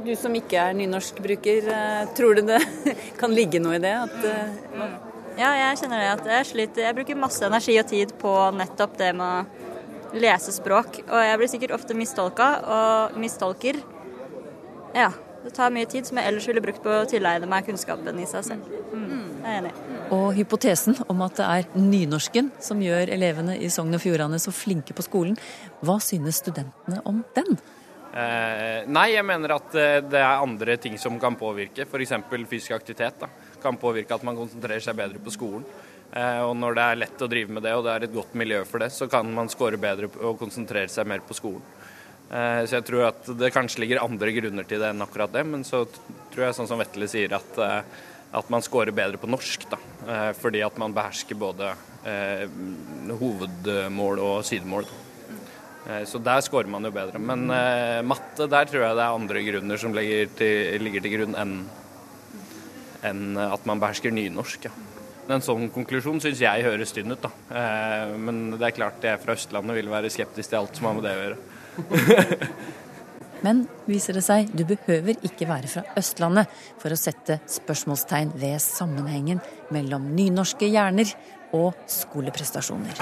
Du 0.00 0.12
som 0.16 0.34
ikke 0.36 0.56
er 0.56 0.76
nynorskbruker, 0.78 1.66
eh, 1.68 2.04
tror 2.16 2.38
du 2.38 2.42
det 2.52 2.60
kan 3.20 3.34
ligge 3.34 3.60
noe 3.60 3.76
i 3.76 3.82
det? 3.82 3.94
At, 4.06 4.18
eh, 4.24 4.98
Ja, 5.40 5.54
jeg 5.56 5.78
kjenner 5.80 6.00
det 6.02 6.08
at 6.12 6.26
jeg 6.28 6.46
sliter. 6.48 6.84
Jeg 6.84 6.96
bruker 6.98 7.16
masse 7.16 7.44
energi 7.46 7.78
og 7.80 7.86
tid 7.88 8.12
på 8.20 8.32
nettopp 8.52 8.96
det 8.98 9.12
med 9.16 9.24
å 9.24 10.18
lese 10.20 10.52
språk. 10.52 11.00
Og 11.06 11.22
jeg 11.24 11.38
blir 11.40 11.50
sikkert 11.52 11.74
ofte 11.76 11.96
mistolka 11.96 12.48
og 12.60 13.18
mistolker. 13.20 13.78
Ja. 14.94 15.10
Det 15.40 15.54
tar 15.56 15.70
mye 15.72 15.88
tid 15.88 16.04
som 16.04 16.18
jeg 16.20 16.28
ellers 16.28 16.46
ville 16.50 16.60
brukt 16.60 16.82
på 16.84 16.92
å 16.92 17.04
tilegne 17.08 17.46
meg 17.48 17.64
kunnskapen 17.64 18.18
i 18.20 18.26
seg 18.28 18.44
selv. 18.44 18.66
Mm, 18.92 19.40
jeg 19.40 19.48
er 19.48 19.58
enig. 19.62 19.70
og 20.12 20.26
hypotesen 20.36 20.98
om 21.08 21.22
at 21.24 21.38
det 21.38 21.46
er 21.46 21.78
nynorsken 21.80 22.50
som 22.60 22.82
gjør 22.84 23.12
elevene 23.14 23.54
i 23.56 23.70
Sogn 23.72 23.96
og 23.96 24.02
Fjordane 24.02 24.40
så 24.42 24.52
flinke 24.52 24.92
på 24.92 25.06
skolen, 25.06 25.38
hva 25.80 25.96
synes 26.04 26.42
studentene 26.42 27.00
om 27.08 27.22
den? 27.38 27.56
Eh, 28.10 28.88
nei, 28.90 29.06
jeg 29.14 29.24
mener 29.24 29.54
at 29.54 29.74
eh, 29.78 30.00
det 30.02 30.18
er 30.18 30.42
andre 30.42 30.76
ting 30.82 30.96
som 30.98 31.16
kan 31.22 31.38
påvirke. 31.38 31.86
F.eks. 31.86 32.16
fysisk 32.50 32.74
aktivitet. 32.74 33.22
Da. 33.22 33.30
Kan 33.62 33.78
påvirke 33.80 34.16
at 34.18 34.26
man 34.26 34.36
konsentrerer 34.36 34.82
seg 34.82 34.98
bedre 34.98 35.22
på 35.22 35.32
skolen. 35.32 35.64
Eh, 36.10 36.40
og 36.42 36.56
når 36.58 36.74
det 36.74 36.84
er 36.84 37.00
lett 37.04 37.22
å 37.22 37.30
drive 37.30 37.54
med 37.54 37.62
det, 37.62 37.76
og 37.78 37.86
det 37.86 37.94
er 37.94 38.08
et 38.08 38.16
godt 38.16 38.34
miljø 38.34 38.64
for 38.66 38.82
det, 38.82 38.90
så 38.90 39.06
kan 39.10 39.30
man 39.34 39.48
score 39.52 39.78
bedre 39.78 40.10
og 40.18 40.40
konsentrere 40.42 40.90
seg 40.90 41.06
mer 41.06 41.22
på 41.22 41.38
skolen. 41.38 41.62
Eh, 42.30 42.62
så 42.62 42.78
jeg 42.78 42.86
tror 42.86 43.08
at 43.08 43.26
det 43.40 43.50
kanskje 43.50 43.82
ligger 43.82 44.04
andre 44.04 44.30
grunner 44.36 44.66
til 44.68 44.78
det 44.82 44.92
enn 44.92 45.02
akkurat 45.02 45.32
det. 45.34 45.42
Men 45.48 45.66
så 45.66 45.82
tror 46.30 46.46
jeg, 46.46 46.56
sånn 46.56 46.70
som 46.70 46.80
Vetle 46.80 47.08
sier, 47.10 47.34
at, 47.34 47.58
eh, 47.58 47.80
at 48.38 48.50
man 48.52 48.62
scorer 48.62 48.94
bedre 48.94 49.18
på 49.18 49.30
norsk. 49.30 49.66
Da. 49.72 49.80
Eh, 50.06 50.30
fordi 50.38 50.62
at 50.66 50.78
man 50.78 50.94
behersker 50.96 51.38
både 51.38 51.74
hovedmål 53.20 54.20
og 54.24 54.36
sidemål. 54.48 54.86
Så 56.08 56.16
der 56.24 56.40
scorer 56.40 56.70
man 56.70 56.86
jo 56.86 56.92
bedre. 56.94 57.18
Men 57.20 57.44
matte, 58.08 58.46
der 58.48 58.70
tror 58.70 58.86
jeg 58.86 58.96
det 58.96 59.02
er 59.04 59.16
andre 59.18 59.42
grunner 59.44 59.80
som 59.82 59.92
ligger 59.92 60.30
til, 60.38 60.80
ligger 60.80 61.04
til 61.04 61.12
grunn 61.12 61.36
enn 61.36 61.52
enn 63.04 63.36
at 63.36 63.68
man 63.68 63.82
behersker 63.82 64.14
nynorsk. 64.16 64.70
Ja. 64.70 64.72
En 65.28 65.44
sånn 65.44 65.68
konklusjon 65.74 66.22
syns 66.24 66.40
jeg 66.40 66.64
høres 66.64 66.96
tynn 66.96 67.12
ut, 67.12 67.20
da. 67.20 67.32
Men 68.16 68.54
det 68.54 68.70
er 68.70 68.76
klart 68.78 69.04
jeg 69.04 69.20
fra 69.20 69.36
Østlandet 69.36 69.76
vil 69.76 69.92
være 69.92 70.12
skeptisk 70.12 70.54
til 70.54 70.62
alt 70.62 70.80
som 70.80 70.88
har 70.88 70.96
med 70.96 71.04
det 71.04 71.16
å 71.18 71.22
gjøre. 71.26 71.40
Men 73.44 73.62
viser 73.88 74.16
det 74.18 74.22
seg, 74.26 74.50
du 74.52 74.66
behøver 74.68 75.16
ikke 75.24 75.48
være 75.48 75.70
fra 75.70 75.82
Østlandet 75.96 76.50
for 76.80 76.92
å 76.92 76.98
sette 76.98 77.38
spørsmålstegn 77.48 78.34
ved 78.40 78.60
sammenhengen 78.60 79.40
mellom 79.72 80.10
nynorske 80.16 80.68
hjerner 80.68 81.08
og 81.56 81.74
skoleprestasjoner. 81.90 83.00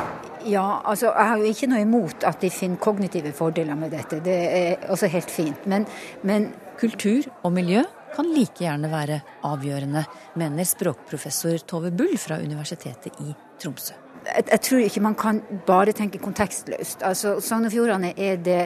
Ja, 0.49 0.81
altså 0.87 1.11
jeg 1.11 1.31
har 1.31 1.43
jo 1.43 1.51
ikke 1.53 1.69
noe 1.73 1.83
imot 1.85 2.25
at 2.29 2.41
de 2.41 2.53
finner 2.55 2.81
kognitive 2.81 3.35
fordeler 3.37 3.77
med 3.77 3.93
dette. 3.93 4.23
Det 4.25 4.39
er 4.47 4.89
også 4.89 5.11
helt 5.13 5.33
fint. 5.33 5.69
Men, 5.69 5.87
men 6.23 6.53
Kultur 6.79 7.27
og 7.43 7.53
miljø 7.57 7.83
kan 8.15 8.29
like 8.33 8.63
gjerne 8.63 8.89
være 8.93 9.19
avgjørende, 9.45 10.05
mener 10.41 10.69
språkprofessor 10.69 11.67
Tove 11.69 11.91
Bull 11.93 12.15
fra 12.21 12.39
Universitetet 12.41 13.19
i 13.27 13.35
Tromsø. 13.61 14.08
Jeg, 14.29 14.45
jeg 14.51 14.61
tror 14.61 14.85
ikke 14.85 15.05
man 15.05 15.17
kan 15.19 15.41
bare 15.67 15.95
tenke 15.97 16.21
kontekstløst. 16.23 17.03
Altså, 17.07 17.39
Sogn 17.45 17.69
og 17.69 17.73
Fjordane 17.73 18.13
er 18.17 18.37
det 18.43 18.61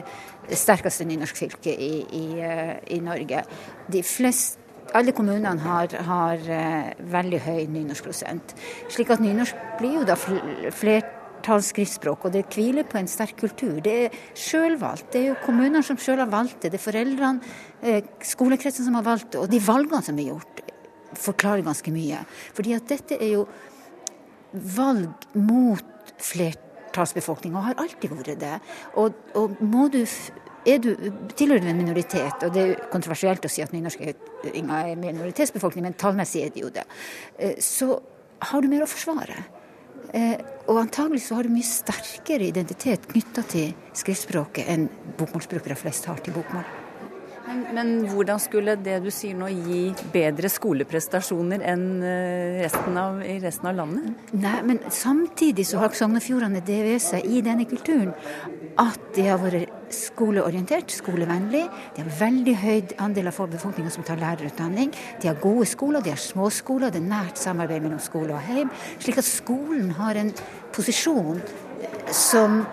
sterkeste 0.59 1.07
nynorskfylket 1.07 1.79
i, 1.79 1.93
i, 2.19 2.25
eh, 2.43 2.75
i 2.95 2.99
Norge. 3.03 3.43
De 3.91 4.03
fleste 4.03 4.61
alle 4.93 5.13
kommunene 5.15 5.55
har, 5.63 5.93
har 6.05 6.47
eh, 6.51 6.93
veldig 7.13 7.39
høy 7.45 7.65
nynorskprosent. 7.71 8.53
Slik 8.91 9.13
at 9.13 9.23
nynorsk 9.23 9.57
blir 9.79 9.99
jo 10.01 10.05
da 10.07 10.17
fl- 10.19 10.69
flertallsskriftspråk, 10.75 12.27
og 12.27 12.35
det 12.35 12.43
hviler 12.53 12.85
på 12.89 12.99
en 12.99 13.09
sterk 13.09 13.37
kultur. 13.39 13.79
Det 13.83 13.95
er 14.03 14.19
sjølvalgt. 14.37 15.07
Det 15.13 15.21
er 15.21 15.29
jo 15.31 15.39
kommunene 15.45 15.83
som 15.85 15.97
sjøl 15.97 16.21
har 16.21 16.31
valgt 16.31 16.59
det. 16.61 16.73
Det 16.73 16.81
er 16.81 16.85
foreldrene, 16.85 17.53
eh, 17.81 18.01
skolekretsen 18.33 18.85
som 18.85 18.99
har 18.99 19.07
valgt 19.07 19.31
det. 19.31 19.41
Og 19.41 19.49
de 19.49 19.63
valgene 19.63 20.03
som 20.05 20.19
er 20.19 20.29
gjort, 20.33 20.63
forklarer 21.23 21.65
ganske 21.65 21.93
mye. 21.93 22.23
Fordi 22.53 22.73
at 22.75 22.89
dette 22.89 23.17
er 23.21 23.37
jo 23.37 23.47
valg 24.53 25.27
mot 25.33 26.13
flertallsbefolkninga, 26.23 27.65
har 27.67 27.81
alltid 27.81 28.13
vært 28.13 28.39
det. 28.41 28.55
Og, 29.01 29.19
og 29.39 29.59
må 29.61 29.89
du 29.93 30.03
er 30.63 30.79
du, 30.79 30.93
tilhører 31.35 31.65
du 31.65 31.69
en 31.73 31.79
minoritet, 31.79 32.45
og 32.45 32.53
det 32.55 32.61
er 32.63 32.85
kontroversielt 32.91 33.43
å 33.43 33.51
si 33.51 33.63
at 33.63 33.73
nynorskinga 33.75 34.77
er 34.87 34.99
minoritetsbefolkning, 34.99 35.83
men 35.89 35.97
tallmessig 35.99 36.45
er 36.45 36.53
det 36.55 36.63
jo 36.63 36.71
det, 36.71 36.85
eh, 37.37 37.57
så 37.59 37.97
har 38.47 38.63
du 38.63 38.69
mer 38.71 38.85
å 38.85 38.89
forsvare. 38.89 39.43
Eh, 40.13 40.37
Og 40.63 40.77
antagelig 40.79 41.25
så 41.25 41.35
har 41.35 41.43
du 41.43 41.51
mye 41.51 41.67
sterkere 41.67 42.47
identitet 42.47 43.09
knytta 43.11 43.43
til 43.51 43.73
skriftspråket 43.99 44.69
enn 44.71 44.87
bokmålsbrukere 45.19 45.75
flest 45.75 46.07
har 46.07 46.21
til 46.23 46.37
bokmål. 46.37 46.82
Men, 47.43 47.89
hvordan 48.07 48.39
skulle 48.39 48.75
det 48.79 48.99
du 49.03 49.09
sier 49.11 49.35
nå 49.35 49.49
gi 49.51 49.81
bedre 50.13 50.47
skoleprestasjoner 50.51 51.63
enn 51.73 51.85
eh, 52.07 52.59
resten 52.63 52.97
av, 52.99 53.19
i 53.19 53.35
resten 53.43 53.67
av 53.69 53.75
landet? 53.81 54.31
Nei, 54.37 54.55
men 54.69 54.79
samtidig 54.93 55.65
så 55.67 55.81
har 55.81 55.95
Sogn 55.97 56.19
og 56.19 56.23
Fjordane 56.23 56.63
det 56.63 56.79
ved 56.85 57.03
seg 57.03 57.27
i 57.27 57.41
denne 57.45 57.67
kulturen 57.69 58.13
at 58.79 59.01
de 59.17 59.25
har 59.27 59.41
vært 59.41 59.73
skoleorientert, 59.93 60.93
skolevennlig. 60.95 61.65
De 61.93 62.01
har 62.05 62.13
veldig 62.21 62.55
høy 62.63 62.93
andel 63.03 63.29
av 63.29 63.41
befolkninga 63.51 63.91
som 63.93 64.05
tar 64.07 64.21
lærerutdanning. 64.21 64.93
De 65.21 65.29
har 65.29 65.41
gode 65.43 65.67
skoler, 65.69 66.01
de 66.01 66.13
har 66.13 66.21
småskoler, 66.21 66.93
det 66.93 67.03
er 67.03 67.11
nært 67.11 67.41
samarbeid 67.41 67.83
mellom 67.85 68.01
skole 68.01 68.33
og 68.33 68.47
heim. 68.47 68.71
Slik 69.03 69.19
at 69.21 69.29
skolen 69.29 69.91
har 69.99 70.17
en 70.17 70.31
posisjon 70.73 71.43
som 72.09 72.63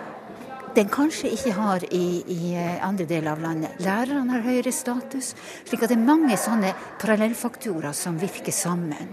den 0.75 0.89
kanskje 0.91 1.31
ikke 1.35 1.53
har 1.57 1.83
i, 1.91 2.05
i 2.31 2.53
eh, 2.55 2.77
andre 2.85 3.07
deler 3.09 3.33
av 3.33 3.41
landet. 3.43 3.79
Lærerne 3.83 4.37
har 4.37 4.45
høyere 4.45 4.71
status. 4.75 5.33
Slik 5.67 5.83
at 5.83 5.91
det 5.91 5.97
er 5.97 6.05
mange 6.05 6.37
sånne 6.39 6.73
parallellfaktorer 7.01 7.95
som 7.97 8.19
virker 8.21 8.55
sammen. 8.55 9.11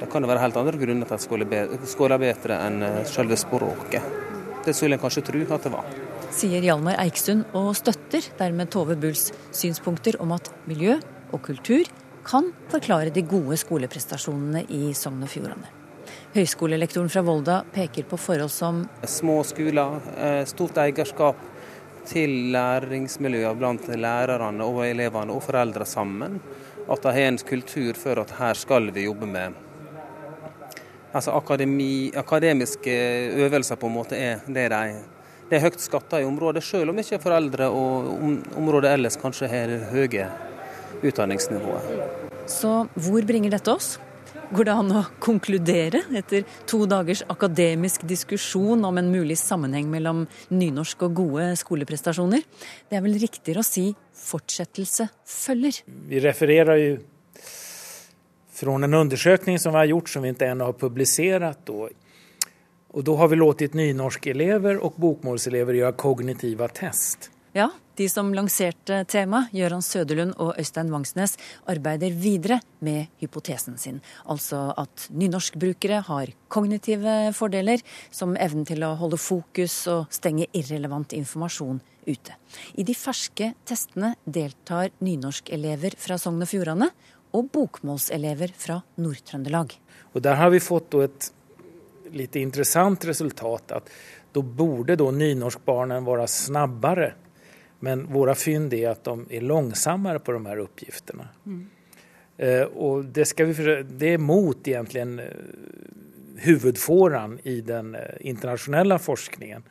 Det 0.00 0.08
kan 0.10 0.24
jo 0.24 0.30
være 0.30 0.42
helt 0.42 0.58
andre 0.58 0.80
grunner 0.80 1.08
til 1.08 1.16
at 1.16 1.22
skole 1.22 1.46
er 1.54 1.76
skåler 1.88 2.20
bedre 2.20 2.58
enn 2.66 2.82
eh, 2.82 3.02
selve 3.08 3.38
språket. 3.40 4.22
Det 4.64 4.74
skulle 4.74 4.98
en 4.98 5.04
kanskje 5.04 5.26
tro 5.28 5.44
at 5.54 5.68
det 5.68 5.74
var. 5.74 5.94
Sier 6.34 6.64
Hjalmar 6.66 6.98
Eiksund, 6.98 7.44
og 7.54 7.74
støtter 7.78 8.26
dermed 8.40 8.72
Tove 8.74 8.96
Bulls 8.98 9.28
synspunkter 9.54 10.18
om 10.24 10.34
at 10.34 10.50
miljø 10.66 10.98
og 11.30 11.44
kultur 11.46 11.86
kan 12.26 12.50
forklare 12.72 13.12
de 13.14 13.22
gode 13.28 13.60
skoleprestasjonene 13.60 14.64
i 14.72 14.88
Sogn 14.96 15.22
og 15.22 15.30
Fjordane. 15.30 15.83
Høyskolelektoren 16.34 17.10
fra 17.12 17.22
Volda 17.22 17.60
peker 17.74 18.06
på 18.10 18.18
forhold 18.18 18.50
som 18.50 18.84
Små 19.06 19.40
skoler, 19.46 20.00
eh, 20.18 20.44
stort 20.50 20.78
eierskap 20.82 21.36
til 22.06 22.52
læringsmiljøer 22.52 23.54
blant 23.58 23.88
lærerne 23.88 24.64
og 24.64 24.82
elevene 24.86 25.32
og 25.32 25.42
foreldre 25.46 25.86
sammen. 25.86 26.40
At 26.88 27.02
de 27.02 27.12
har 27.12 27.30
en 27.30 27.38
kultur 27.38 27.94
for 27.96 28.20
at 28.20 28.34
her 28.38 28.54
skal 28.54 28.90
vi 28.92 29.06
jobbe 29.06 29.26
med 29.26 29.54
altså 31.14 31.30
akademi, 31.30 32.10
akademiske 32.16 32.94
øvelser 33.46 33.78
på 33.78 33.86
en 33.86 33.94
måte 33.94 34.18
er 34.18 34.40
det 34.46 34.70
de 34.70 35.02
det 35.50 35.58
er 35.58 35.66
høyt 35.66 35.82
skatta 35.82 36.22
i 36.22 36.24
området, 36.24 36.62
selv 36.64 36.90
om 36.90 36.98
ikke 36.98 37.18
foreldre 37.20 37.66
og 37.68 38.06
området 38.56 38.94
ellers 38.94 39.18
kanskje 39.20 39.48
har 39.52 39.68
det 39.68 39.82
høye 39.90 40.28
utdanningsnivået. 41.04 41.90
Så 42.48 42.86
hvor 42.96 43.26
bringer 43.28 43.52
dette 43.52 43.74
oss? 43.74 43.98
Går 44.54 44.68
det 44.68 44.74
an 44.74 44.92
å 44.94 45.02
konkludere 45.22 46.02
etter 46.16 46.44
to 46.68 46.84
dagers 46.90 47.24
akademisk 47.32 48.04
diskusjon 48.08 48.84
om 48.86 49.00
en 49.00 49.10
mulig 49.12 49.36
sammenheng 49.40 49.88
mellom 49.90 50.24
nynorsk 50.52 51.06
og 51.08 51.16
gode 51.20 51.48
skoleprestasjoner? 51.60 52.44
Det 52.88 52.98
er 52.98 53.04
vel 53.04 53.18
riktigere 53.22 53.64
å 53.64 53.66
si 53.66 53.88
fortsettelse 54.24 55.08
følger. 55.28 55.82
Vi 56.08 56.22
refererer 56.22 56.80
jo 56.82 56.96
fra 58.54 58.78
en 58.78 59.00
undersøkelse 59.02 59.64
som 59.64 59.74
vi 59.74 59.82
har 59.82 59.92
gjort 59.92 60.10
som 60.12 60.24
vi 60.24 60.32
ikke 60.34 60.50
ennå 60.54 60.70
har 60.70 60.78
publisert. 60.78 61.70
Og 62.94 63.02
da 63.02 63.16
har 63.18 63.30
vi 63.32 63.40
låtit 63.40 63.74
nynorskelever 63.74 64.78
og 64.78 65.00
bokmålselever 65.02 65.80
gjøre 65.80 65.98
kognitive 65.98 66.68
test. 66.76 67.33
Ja, 67.54 67.68
de 67.94 68.08
som 68.10 68.32
lanserte 68.34 68.96
temaet, 69.06 69.52
Gøran 69.54 69.82
Søderlund 69.86 70.32
og 70.42 70.56
Øystein 70.58 70.88
Vangsnes, 70.90 71.36
arbeider 71.70 72.10
videre 72.10 72.56
med 72.82 73.12
hypotesen 73.20 73.76
sin. 73.78 74.00
Altså 74.26 74.72
at 74.74 75.04
nynorskbrukere 75.14 76.00
har 76.08 76.32
kognitive 76.50 77.30
fordeler, 77.38 77.78
som 78.10 78.34
evnen 78.34 78.66
til 78.66 78.82
å 78.82 78.96
holde 78.98 79.20
fokus 79.22 79.76
og 79.92 80.10
stenge 80.10 80.48
irrelevant 80.50 81.14
informasjon 81.14 81.78
ute. 82.08 82.34
I 82.74 82.82
de 82.82 82.98
ferske 82.98 83.52
testene 83.62 84.16
deltar 84.26 84.90
nynorskelever 85.06 85.94
fra 85.94 86.18
Sogn 86.18 86.42
og 86.42 86.50
Fjordane 86.50 86.90
og 87.38 87.52
bokmålselever 87.54 88.50
fra 88.58 88.80
Nord-Trøndelag. 88.98 89.78
Og 90.10 90.22
Der 90.26 90.42
har 90.42 90.50
vi 90.50 90.58
fått 90.58 90.98
et 91.06 91.30
litt 92.18 92.34
interessant 92.34 93.06
resultat 93.06 93.78
at 93.78 93.90
Da 94.34 94.42
borde 94.42 94.96
då 94.96 95.10
være 95.10 96.00
vara 96.00 96.26
snabbare. 96.26 97.14
Men 97.84 98.12
våra 98.12 98.34
fynd 98.34 98.74
är 98.74 98.88
att 98.88 99.04
de 99.04 99.26
är 99.30 99.40
långsammare 99.40 100.18
på 100.18 100.32
de 100.32 100.46
här 100.46 100.56
uppgifterna. 100.56 101.28
Eh, 102.36 102.62
och 102.62 103.04
det, 103.04 103.24
ska 103.24 103.44
vi, 103.44 103.82
det 103.82 104.12
är 104.12 104.18
mot 104.18 104.68
egentligen 104.68 105.18
eh, 105.18 105.26
huvudfåran 106.36 107.38
i 107.42 107.60
den 107.60 107.94
eh, 107.94 108.00
internationella 108.20 108.98
forskningen. 108.98 109.62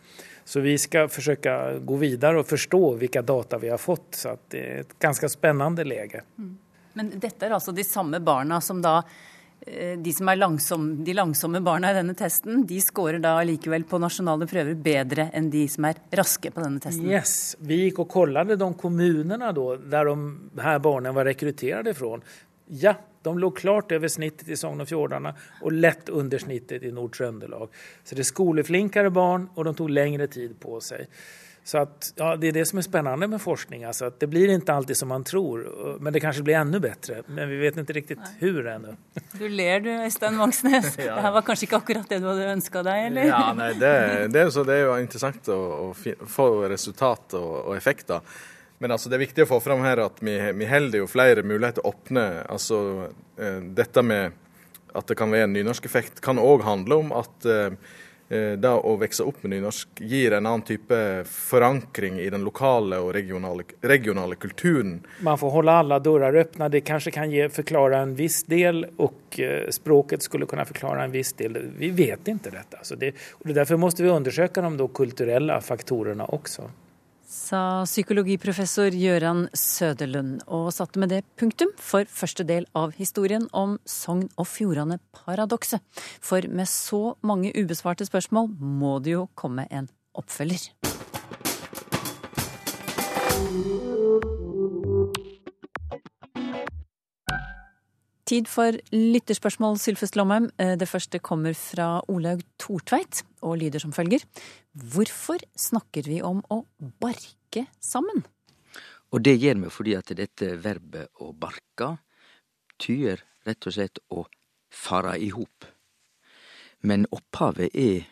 Så 0.45 0.59
vi 0.59 0.77
ska 0.77 1.07
försöka 1.07 1.79
gå 1.79 1.95
vidare 1.95 2.39
och 2.39 2.47
förstå 2.47 2.93
vilka 2.93 3.21
data 3.21 3.57
vi 3.57 3.69
har 3.69 3.77
fått. 3.77 4.15
Så 4.15 4.29
att 4.29 4.49
det 4.49 4.73
är 4.73 4.79
ett 4.79 4.99
ganska 4.99 5.29
spännande 5.29 5.83
läge. 5.83 6.23
Men 6.93 7.11
dette 7.15 7.45
er 7.45 7.51
altså 7.51 7.71
de 7.71 7.83
samme 7.83 8.19
barna 8.19 8.61
som 8.61 8.81
da 8.81 8.97
eh, 8.97 9.03
de 9.97 10.13
som 10.13 10.29
er 10.29 10.35
langsom, 10.35 10.87
de 11.03 11.13
langsomme 11.15 11.61
barna 11.63 11.91
i 11.91 11.95
denne 11.95 12.15
testen, 12.17 12.65
de 12.67 12.79
scorer 12.83 13.21
da 13.23 13.37
likevel 13.47 13.85
på 13.87 13.99
nasjonale 14.01 14.47
prøver 14.49 14.75
bedre 14.75 15.29
enn 15.35 15.49
de 15.53 15.63
som 15.71 15.87
er 15.87 16.01
raske 16.19 16.51
på 16.51 16.63
denne 16.63 16.83
testen. 16.83 17.07
Yes, 17.07 17.55
vi 17.63 17.83
gikk 17.85 18.03
og 18.03 18.09
kollade 18.11 18.57
de 18.59 18.69
kommunene 18.73 19.51
då 19.55 19.75
der 19.77 20.11
de 20.11 20.61
her 20.61 20.79
barna 20.79 21.11
var 21.11 21.25
rekruttert 21.25 21.87
ifrån. 21.87 22.21
Ja, 22.67 22.95
de 23.23 23.39
lå 23.39 23.51
klart 23.51 23.91
over 23.91 24.07
snittet 24.07 24.49
i 24.49 24.57
Sogn 24.59 24.83
og 24.83 24.89
Fjordane 24.89 25.31
og 25.61 25.71
lett 25.71 26.09
under 26.09 26.39
snittet 26.39 26.83
i 26.83 26.91
Nord-Trøndelag. 26.91 27.71
Så 28.03 28.15
det 28.15 28.25
er 28.25 28.31
skoleflinkere 28.33 29.13
barn 29.15 29.47
og 29.55 29.65
de 29.67 29.73
tog 29.79 29.91
lengre 29.91 30.27
tid 30.27 30.57
på 30.59 30.79
sig. 30.83 31.07
Så 31.65 31.77
att, 31.77 32.13
ja, 32.15 32.35
det 32.35 32.47
är 32.47 32.51
det 32.51 32.65
som 32.65 32.77
är 32.77 32.83
spännande 32.83 33.27
med 33.27 33.41
forskning. 33.41 33.83
Alltså 33.83 34.05
att 34.05 34.19
det 34.19 34.27
blir 34.27 34.49
inte 34.49 34.73
alltid 34.73 34.97
som 34.97 35.09
man 35.09 35.23
tror, 35.23 35.97
men 35.99 36.13
det 36.13 36.19
kanske 36.19 36.43
blir 36.43 36.55
ännu 36.55 36.79
bättre. 36.79 37.23
Men 37.27 37.49
vi 37.49 37.57
vet 37.57 37.77
inte 37.77 37.93
riktigt 37.93 38.19
hur 38.39 38.67
ännu. 38.67 38.95
Du 39.31 39.49
ler 39.49 39.79
du, 39.79 39.89
Øystein 39.89 40.37
Vangsnes. 40.37 40.97
Ja. 41.03 41.15
Det 41.15 41.21
her 41.21 41.31
var 41.31 41.41
kanskje 41.41 41.65
ikke 41.65 41.77
akkurat 41.77 42.09
det 42.09 42.19
du 42.19 42.27
hadde 42.27 42.45
ønska 42.53 42.83
deg, 42.83 43.05
eller? 43.07 43.25
Ja, 43.27 43.41
nei, 43.57 43.69
det, 43.79 43.93
det, 44.31 44.41
er 44.41 44.51
så, 44.53 44.63
det 44.67 44.77
er 44.77 44.85
jo 44.85 44.93
interessant 45.01 45.49
å, 45.51 45.57
å 45.89 46.27
få 46.27 46.47
resultat 46.71 47.35
og, 47.39 47.51
og 47.65 47.75
effekter. 47.75 48.21
Men 48.83 48.93
altså, 48.95 49.09
det 49.09 49.17
er 49.17 49.23
viktig 49.25 49.45
å 49.45 49.49
få 49.49 49.59
fram 49.63 49.83
her 49.83 50.03
at 50.03 50.21
vi, 50.23 50.37
vi 50.59 50.67
holder 50.67 51.03
jo 51.03 51.09
flere 51.11 51.43
muligheter 51.47 51.85
åpne. 51.87 52.25
Altså, 52.51 52.79
eh, 53.39 53.59
dette 53.75 54.03
med 54.03 54.35
at 54.93 55.09
det 55.09 55.17
kan 55.19 55.31
være 55.31 55.49
en 55.49 55.55
nynorskeffekt, 55.55 56.21
kan 56.23 56.39
òg 56.39 56.65
handle 56.67 57.01
om 57.03 57.13
at 57.15 57.47
eh, 57.49 57.75
det 58.29 58.69
å 58.69 58.95
vokse 58.97 59.25
opp 59.27 59.43
med 59.43 59.51
nynorsk 59.53 59.99
gir 60.09 60.33
en 60.33 60.47
annen 60.47 60.63
type 60.65 60.97
forankring 61.29 62.19
i 62.23 62.29
den 62.33 62.45
lokale 62.45 62.97
og 63.03 63.11
regionale, 63.13 63.65
regionale 63.81 64.37
kulturen. 64.41 64.95
Man 65.21 65.37
får 65.37 65.53
holde 65.53 65.75
alle 65.83 65.99
dører 66.01 66.39
åpne. 66.41 66.69
Det 66.73 66.81
kanskje 66.87 67.13
kan 67.13 67.31
gi, 67.31 67.43
forklare 67.53 67.99
en 67.99 68.15
viss 68.17 68.43
del 68.49 68.85
och 68.97 69.39
eh, 69.39 69.69
språket 69.69 70.23
skulle 70.23 70.45
kunne 70.45 70.65
forklare 70.65 71.03
en 71.03 71.11
viss 71.11 71.33
del. 71.33 71.57
Vi 71.77 71.89
vet 71.89 72.27
ikke 72.27 72.53
dette. 72.53 72.79
Så 72.81 72.95
det, 72.95 73.13
og 73.43 73.53
Derfor 73.53 73.77
må 73.77 73.91
vi 73.97 74.09
undersøke 74.09 74.61
de 74.61 74.87
kulturelle 74.87 75.61
faktorene 75.61 76.25
också. 76.25 76.69
Sa 77.33 77.81
psykologiprofessor 77.87 78.93
Gøran 78.93 79.47
Søderlund, 79.57 80.43
og 80.53 80.67
satte 80.75 81.01
med 81.01 81.09
det 81.09 81.23
punktum 81.39 81.71
for 81.81 82.05
første 82.05 82.45
del 82.45 82.67
av 82.77 82.93
historien 82.99 83.47
om 83.57 83.79
Sogn 83.89 84.27
og 84.37 84.45
Fjordane-paradokset. 84.51 85.81
For 86.21 86.45
med 86.45 86.69
så 86.69 87.15
mange 87.25 87.49
ubesvarte 87.57 88.05
spørsmål 88.05 88.53
må 88.61 88.99
det 89.01 89.15
jo 89.15 89.25
komme 89.33 89.65
en 89.73 89.89
oppfølger. 90.13 90.69
Tid 98.23 98.47
for 98.47 98.71
lytterspørsmål, 98.95 99.77
Sylfest 99.77 100.15
Lomheim. 100.15 100.49
Eh, 100.57 100.77
Det 100.77 100.87
første 100.87 101.19
kommer 101.19 101.53
fra 101.53 102.01
Olaug 102.07 102.41
Tortveit 102.57 103.23
og 103.41 103.57
lyder 103.57 103.79
som 103.79 103.91
følger. 103.91 104.23
Hvorfor 104.73 105.39
snakker 105.57 106.07
vi 106.07 106.21
om 106.21 106.41
å 106.49 106.65
barke 107.01 107.67
sammen? 107.79 108.23
Og 109.11 109.21
det 109.23 109.39
gjør 109.41 109.63
vi 109.63 109.69
fordi 109.69 109.95
at 109.97 110.15
dette 110.15 110.55
verbet 110.63 111.09
å 111.19 111.33
barka 111.33 111.97
tyder 112.79 113.21
rett 113.45 113.67
og 113.67 113.73
slett 113.73 113.99
å 114.09 114.25
fara 114.71 115.17
i 115.17 115.29
hop. 115.29 115.65
Men 116.81 117.05
opphavet 117.11 117.75
er 117.75 118.07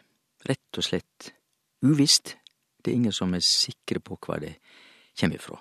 rett 0.45 0.77
og 0.77 0.83
slett 0.83 1.31
uvisst. 1.81 2.35
Det 2.83 2.91
er 2.91 2.95
ingen 2.95 3.11
som 3.13 3.33
er 3.33 3.39
sikre 3.39 3.99
på 3.99 4.17
hva 4.19 4.39
det 4.39 4.57
kjem 5.15 5.33
ifra. 5.33 5.57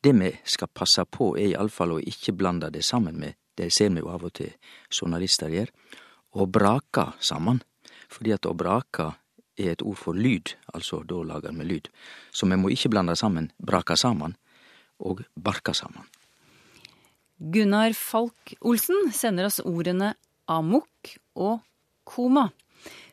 Det 0.00 0.12
vi 0.12 0.30
skal 0.44 0.68
passe 0.68 1.04
på, 1.04 1.36
er 1.38 1.54
iallfall 1.54 1.96
å 1.96 2.00
ikke 2.00 2.36
blande 2.36 2.70
det 2.70 2.84
sammen 2.84 3.18
med, 3.18 3.34
det 3.58 3.70
ser 3.72 3.92
vi 3.94 4.02
jo 4.02 4.10
av 4.12 4.24
og 4.26 4.34
til 4.38 4.52
journalister 4.90 5.52
gjør, 5.52 5.70
å 6.34 6.46
braka 6.50 7.12
sammen. 7.22 7.62
Fordi 8.10 8.34
at 8.34 8.46
å 8.46 8.54
braka 8.58 9.12
er 9.58 9.74
et 9.74 9.84
ord 9.86 9.98
for 9.98 10.18
lyd, 10.18 10.56
altså 10.74 11.02
da 11.06 11.20
lager 11.26 11.54
vi 11.54 11.66
lyd. 11.68 11.88
Så 12.34 12.48
vi 12.50 12.58
må 12.58 12.72
ikke 12.74 12.90
blande 12.92 13.14
sammen 13.18 13.50
braka 13.58 13.96
sammen 13.96 14.36
og 14.98 15.22
barka 15.34 15.74
sammen. 15.74 16.06
Gunnar 17.38 17.94
Falk 17.98 18.54
Olsen 18.62 19.10
sender 19.12 19.48
oss 19.48 19.60
ordene 19.62 20.14
amok 20.50 21.14
og 21.34 21.64
koma. 22.06 22.48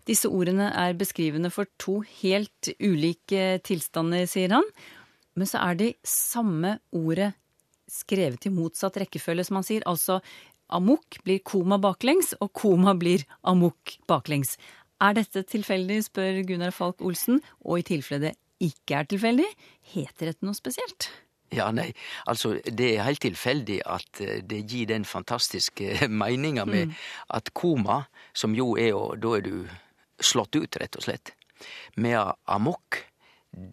Disse 0.08 0.30
ordene 0.30 0.69
er 0.77 0.97
beskrivende 0.97 1.51
for 1.54 1.69
to 1.82 2.01
helt 2.21 2.71
ulike 2.82 3.62
tilstander, 3.65 4.27
sier 4.30 4.54
han. 4.54 4.67
Men 5.38 5.49
så 5.49 5.62
er 5.63 5.77
de 5.80 5.91
samme 6.06 6.77
ordet 6.91 7.32
skrevet 7.91 8.47
i 8.47 8.54
motsatt 8.54 8.99
rekkefølge, 9.01 9.47
som 9.47 9.60
han 9.60 9.67
sier. 9.67 9.86
Altså 9.89 10.21
amok 10.71 11.19
blir 11.25 11.41
koma 11.43 11.77
baklengs, 11.84 12.34
og 12.39 12.54
koma 12.56 12.95
blir 12.95 13.25
amok 13.43 13.97
baklengs. 14.08 14.56
Er 15.01 15.17
dette 15.17 15.43
tilfeldig, 15.49 15.97
spør 16.06 16.43
Gunnar 16.47 16.71
Falk 16.75 17.01
Olsen. 17.01 17.41
Og 17.65 17.82
i 17.82 17.88
tilfelle 17.89 18.30
det 18.30 18.38
ikke 18.62 18.99
er 18.99 19.10
tilfeldig, 19.10 19.49
heter 19.95 20.30
dette 20.32 20.45
noe 20.45 20.56
spesielt? 20.58 21.10
Ja, 21.51 21.65
nei, 21.75 21.89
altså 22.32 22.54
det 22.63 22.93
er 22.93 23.04
helt 23.04 23.19
tilfeldig 23.25 23.82
at 23.84 24.21
eh, 24.23 24.38
det 24.39 24.62
gir 24.71 24.86
den 24.88 25.04
fantastiske 25.04 26.08
meninga 26.21 26.63
med 26.69 26.88
Mm. 26.88 26.93
at 27.36 27.54
koma, 27.54 28.06
som 28.34 28.56
jo 28.56 28.77
er 28.77 28.93
å 28.95 29.19
Da 29.19 29.34
er 29.36 29.41
du 29.41 29.67
slått 30.21 30.56
ut, 30.56 30.77
rett 30.80 30.95
og 30.95 31.04
slett. 31.04 31.34
Med 31.97 32.15
amok, 32.47 33.01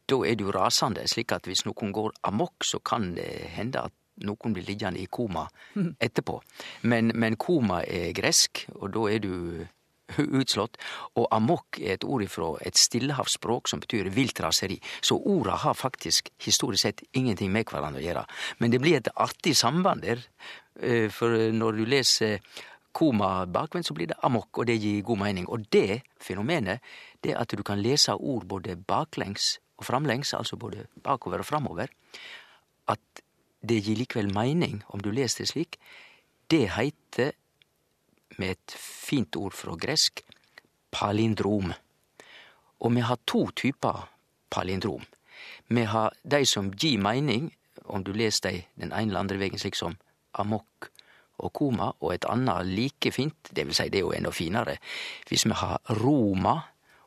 da 0.09 0.17
er 0.27 0.35
du 0.35 0.51
rasende, 0.51 1.07
slik 1.07 1.31
at 1.33 1.47
hvis 1.47 1.65
noen 1.69 1.93
går 1.93 2.13
amok, 2.25 2.65
så 2.65 2.81
kan 2.83 3.15
det 3.15 3.53
hende 3.55 3.85
at 3.85 3.93
noen 4.27 4.55
blir 4.55 4.67
liggende 4.67 5.01
i 5.03 5.09
koma 5.11 5.47
etterpå. 6.07 6.41
Men, 6.91 7.13
men 7.15 7.37
koma 7.37 7.83
er 7.85 8.15
gresk, 8.17 8.67
og 8.79 8.93
da 8.97 9.09
er 9.13 9.23
du 9.25 9.35
utslått. 10.17 10.79
Og 11.19 11.29
amok 11.35 11.81
er 11.83 11.97
et 11.97 12.07
ord 12.07 12.25
fra 12.33 12.53
et 12.67 12.79
stillehavsspråk 12.79 13.69
som 13.71 13.83
betyr 13.83 14.11
vilt 14.15 14.41
raseri. 14.45 14.79
Så 15.05 15.19
orda 15.19 15.59
har 15.65 15.77
faktisk 15.79 16.33
historisk 16.45 16.87
sett 16.87 17.05
ingenting 17.13 17.53
med 17.53 17.69
hverandre 17.69 18.03
å 18.03 18.07
gjøre. 18.07 18.25
Men 18.59 18.73
det 18.73 18.83
blir 18.83 18.99
et 18.99 19.13
artig 19.17 19.57
samband 19.59 20.03
der, 20.07 20.25
eh, 20.81 21.09
for 21.09 21.29
når 21.53 21.73
du 21.77 21.85
leser 21.85 22.41
koma 22.93 23.47
bakvendt, 23.47 23.87
så 23.87 23.95
blir 23.95 24.09
det 24.09 24.19
amok, 24.23 24.59
og 24.59 24.67
det 24.67 24.81
gir 24.81 25.03
god 25.03 25.19
mening. 25.19 25.49
Og 25.49 25.69
det 25.71 26.03
fenomenet, 26.21 26.81
det 27.23 27.37
at 27.37 27.49
du 27.49 27.63
kan 27.63 27.79
lese 27.79 28.15
ord 28.15 28.47
både 28.49 28.77
baklengs 28.77 29.59
og 29.79 29.85
framlengs, 29.85 30.35
altså 30.35 30.57
både 30.57 30.87
bakover 31.03 31.39
og 31.39 31.47
framover, 31.47 31.87
at 32.89 33.23
det 33.61 33.81
gir 33.83 33.99
likevel 33.99 34.31
mening 34.35 34.83
om 34.89 35.03
du 35.03 35.11
leser 35.11 35.45
det 35.45 35.53
slik, 35.53 35.79
det 36.51 36.69
heiter 36.77 37.35
med 38.39 38.55
et 38.55 38.75
fint 38.79 39.37
ord 39.37 39.57
fra 39.57 39.75
gresk 39.77 40.23
palindrom. 40.95 41.73
Og 42.79 42.95
vi 42.95 43.03
har 43.03 43.19
to 43.27 43.49
typer 43.57 44.07
palindrom. 44.51 45.05
Vi 45.69 45.85
har 45.85 46.15
de 46.23 46.45
som 46.47 46.71
gir 46.73 47.01
mening, 47.03 47.51
om 47.85 48.05
du 48.05 48.13
leser 48.13 48.51
dei 48.51 48.57
den 48.77 48.93
ene 48.93 49.11
eller 49.11 49.25
andre 49.25 49.41
vegen, 49.41 49.61
slik 49.61 49.77
som 49.77 49.97
amok 50.39 50.91
og 51.39 51.53
koma, 51.55 51.93
og 52.03 52.15
et 52.15 52.27
annet 52.29 52.67
like 52.67 53.13
fint, 53.15 53.51
det 53.55 53.67
vil 53.67 53.77
si 53.77 53.89
det 53.89 54.01
er 54.01 54.07
jo 54.07 54.15
enda 54.15 54.33
finere. 54.35 54.79
Hvis 55.29 55.47
vi 55.47 55.55
har 55.55 55.79
Roma, 56.01 56.57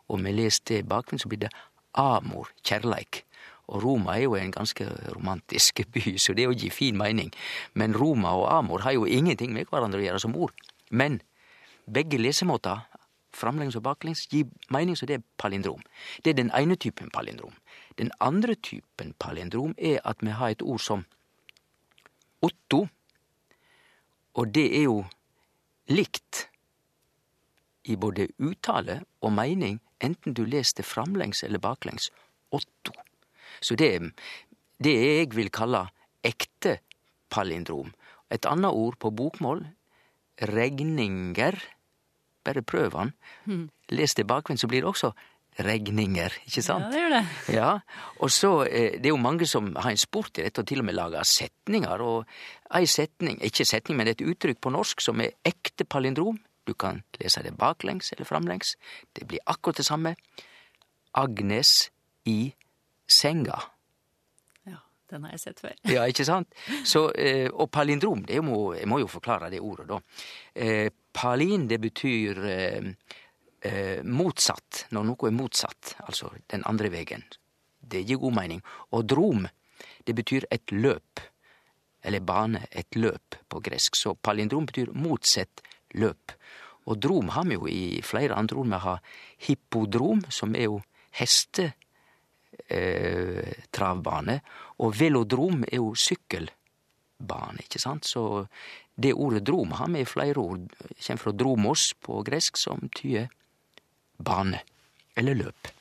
og 0.07 0.23
vi 0.23 0.31
leser 0.35 0.63
det 0.67 0.87
bakvendt, 0.87 1.23
så 1.23 1.31
blir 1.31 1.45
det 1.45 1.51
amor, 1.99 2.49
kjærleik. 2.63 3.25
Og 3.71 3.83
Roma 3.85 4.17
er 4.17 4.25
jo 4.25 4.35
en 4.35 4.51
ganske 4.51 4.85
romantisk 5.15 5.83
by, 5.93 6.17
så 6.19 6.35
det 6.37 6.47
å 6.49 6.55
gi 6.55 6.69
fin 6.73 6.97
mening. 6.97 7.31
Men 7.73 7.95
Roma 7.97 8.35
og 8.37 8.47
Amor 8.51 8.85
har 8.85 8.97
jo 8.97 9.07
ingenting 9.07 9.55
med 9.55 9.71
hverandre 9.71 10.01
å 10.01 10.05
gjøre 10.05 10.23
som 10.23 10.35
ord. 10.35 10.53
Men 10.91 11.21
begge 11.87 12.19
lesemåter, 12.19 12.83
framlengs 13.35 13.77
og 13.79 13.85
baklengs, 13.87 14.25
gir 14.31 14.49
mening, 14.69 14.97
så 14.99 15.07
det 15.07 15.19
er 15.19 15.27
palindrom. 15.39 15.81
Det 16.23 16.33
er 16.33 16.41
den 16.41 16.51
ene 16.57 16.75
typen 16.75 17.11
palindrom. 17.13 17.55
Den 17.97 18.11
andre 18.19 18.55
typen 18.55 19.15
palindrom 19.19 19.75
er 19.77 19.99
at 20.05 20.19
vi 20.21 20.35
har 20.35 20.51
et 20.51 20.63
ord 20.63 20.83
som 20.83 21.05
Otto, 22.41 22.87
og 24.33 24.53
det 24.55 24.65
er 24.79 24.87
jo 24.87 25.03
likt 25.91 26.47
i 27.83 27.95
både 27.95 28.27
uttale 28.39 29.01
og 29.21 29.33
mening, 29.35 29.79
enten 30.01 30.33
du 30.33 30.43
leser 30.45 30.81
det 30.81 30.87
framlengs 30.89 31.43
eller 31.43 31.61
baklengs. 31.61 32.09
Otto. 32.51 32.95
Så 33.61 33.77
det 33.79 33.89
er 33.95 34.09
det 34.81 34.95
jeg 34.97 35.35
vil 35.35 35.51
kalle 35.53 35.85
ekte 36.25 36.79
palindrom. 37.31 37.93
Et 38.31 38.45
annet 38.45 38.71
ord 38.71 38.97
på 38.99 39.11
bokmål, 39.11 39.65
regninger. 40.41 41.57
Bare 42.43 42.63
prøv 42.65 42.95
han. 42.97 43.13
Mm. 43.45 43.69
Les 43.93 44.15
det 44.17 44.25
bakvendt, 44.27 44.61
så 44.61 44.67
blir 44.67 44.81
det 44.81 44.89
også 44.89 45.11
regninger, 45.59 46.33
ikke 46.47 46.63
sant? 46.63 46.87
Ja, 46.87 46.91
det 46.91 47.01
gjør 47.01 47.13
det. 47.13 47.23
Ja, 47.53 47.71
og 48.19 48.31
så, 48.31 48.63
eh, 48.65 48.91
Det 48.91 49.05
er 49.05 49.09
jo 49.09 49.17
mange 49.17 49.45
som 49.45 49.75
har 49.75 49.91
en 49.91 49.97
sport 49.97 50.37
i 50.37 50.41
dette, 50.41 50.59
og 50.59 50.67
til 50.67 50.79
og 50.79 50.85
med 50.85 50.95
lager 50.95 51.23
setninger. 51.23 52.01
Og 52.01 52.25
ei 52.73 52.85
setning, 52.85 53.39
ikke 53.41 53.65
setning, 53.65 53.97
men 53.97 54.07
et 54.07 54.21
uttrykk 54.21 54.61
på 54.61 54.71
norsk 54.71 55.01
som 55.01 55.19
er 55.21 55.31
ekte 55.45 55.83
palindrom. 55.83 56.39
Du 56.65 56.73
kan 56.73 57.03
lese 57.19 57.43
det 57.43 57.57
baklengs 57.57 58.11
eller 58.13 58.25
framlengs. 58.25 58.75
Det 59.13 59.27
blir 59.27 59.39
akkurat 59.47 59.75
det 59.75 59.85
samme. 59.85 60.15
Agnes 61.13 61.89
i 62.25 62.53
senga. 63.11 63.57
Ja, 64.69 64.79
Den 65.09 65.25
har 65.27 65.35
jeg 65.35 65.43
sett 65.43 65.61
før. 65.63 65.75
Ja, 65.89 66.05
ikke 66.09 66.25
sant? 66.27 66.53
Så, 66.91 67.09
eh, 67.11 67.47
og 67.51 67.71
palindrom, 67.73 68.23
det 68.27 68.41
må, 68.45 68.73
jeg 68.77 68.89
må 68.89 69.01
jo 69.03 69.11
forklare 69.11 69.51
det 69.53 69.61
ordet, 69.61 69.87
da. 69.91 69.99
Eh, 70.55 70.87
palin, 71.13 71.67
det 71.67 71.81
betyr 71.83 72.43
eh, 72.51 72.91
motsatt, 74.07 74.85
når 74.95 75.09
noe 75.11 75.29
er 75.29 75.35
motsatt, 75.37 75.95
altså 76.07 76.31
den 76.49 76.63
andre 76.69 76.89
veien. 76.93 77.25
Det 77.81 78.05
gir 78.05 78.21
god 78.21 78.37
mening. 78.37 78.63
Og 78.95 79.05
drom, 79.09 79.45
det 80.07 80.15
betyr 80.17 80.47
et 80.49 80.71
løp, 80.73 81.21
eller 82.01 82.23
bane, 82.25 82.63
et 82.71 82.95
løp 82.97 83.37
på 83.49 83.61
gresk. 83.61 83.97
Så 83.99 84.15
palindrom 84.15 84.65
betyr 84.69 84.93
motsett 84.97 85.61
løp. 85.93 86.33
Og 86.89 86.97
drom 86.97 87.29
har 87.35 87.45
vi 87.45 87.57
jo 87.57 87.67
i 87.69 88.01
flere 88.05 88.37
andre 88.37 88.57
ord. 88.57 88.71
Vi 88.71 88.79
har 88.85 89.03
hippodrom, 89.47 90.23
som 90.29 90.55
er 90.55 90.69
jo 90.71 90.81
heste 91.17 91.71
eh, 92.69 93.65
travbane, 93.71 94.39
og 94.81 94.95
velodrom 94.97 95.63
er 95.67 95.79
jo 95.79 95.93
sykkelbane, 95.95 97.65
ikke 97.65 97.81
sant? 97.81 98.05
Så 98.05 98.45
det 98.95 99.13
ordet 99.13 99.43
drom 99.47 99.73
har 99.77 99.89
vi 99.91 100.03
i 100.03 100.09
flere 100.09 100.39
ord. 100.39 100.67
kommer 100.99 101.23
fra 101.23 101.31
dromos 101.31 101.93
på 102.01 102.21
gresk, 102.27 102.57
som 102.57 102.89
tyder 102.95 103.29
bane, 104.17 104.61
eller 105.15 105.35
løp. 105.35 105.71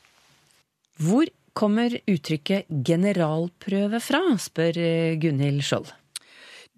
Hvor 1.01 1.29
kommer 1.53 1.97
uttrykket 2.07 2.69
generalprøve 2.87 4.01
fra, 4.01 4.21
spør 4.38 4.79
eh, 4.79 5.16
Gunhild 5.21 5.64
Skjold. 5.66 5.90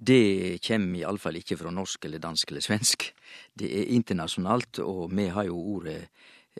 Det 0.03 0.59
kjem 0.65 0.89
iallfall 0.99 1.39
ikke 1.39 1.59
fra 1.61 1.71
norsk 1.71 2.09
eller 2.09 2.23
dansk 2.23 2.51
eller 2.51 2.65
svensk. 2.65 3.13
Det 3.55 3.69
er 3.69 3.93
internasjonalt, 3.95 4.81
og 4.83 5.13
vi 5.15 5.29
har 5.31 5.47
jo 5.47 5.61
ordet 5.77 5.99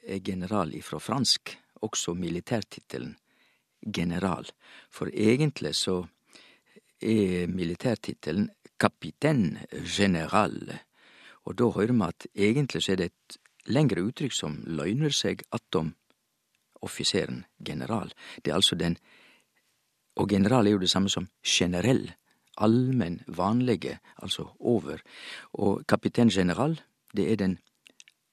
eh, 0.05 0.21
general 0.23 0.75
ifra 0.79 1.01
fransk, 1.03 1.57
også 1.83 2.15
militærtittelen 2.15 3.17
general. 3.83 4.47
For 4.91 5.11
egentlig 5.13 5.75
så 5.77 6.03
er 7.03 7.47
militærtittelen 7.47 8.51
kapitein 8.79 9.59
general, 9.97 10.79
og 11.45 11.59
da 11.59 11.71
hører 11.75 11.93
vi 11.93 12.07
at 12.07 12.27
egentlig 12.35 12.83
så 12.83 12.93
er 12.93 12.97
det 12.97 13.11
et 13.11 13.39
lengre 13.67 14.03
uttrykk 14.03 14.35
som 14.35 14.63
løgner 14.67 15.11
seg 15.15 15.43
attom 15.53 15.95
offiseren 16.83 17.45
general. 17.65 18.13
Det 18.43 18.51
er 18.51 18.61
altså 18.61 18.75
den 18.75 18.99
Og 20.17 20.29
general 20.29 20.67
er 20.67 20.71
jo 20.71 20.79
det 20.79 20.91
samme 20.91 21.09
som 21.09 21.29
generell 21.41 22.13
allmenn, 22.61 23.23
vanlige, 23.27 23.99
altså 24.23 24.45
over. 24.61 25.01
Og 25.53 25.87
kaptein 25.89 26.29
general, 26.29 26.81
det 27.17 27.33
er 27.33 27.37
den 27.37 27.59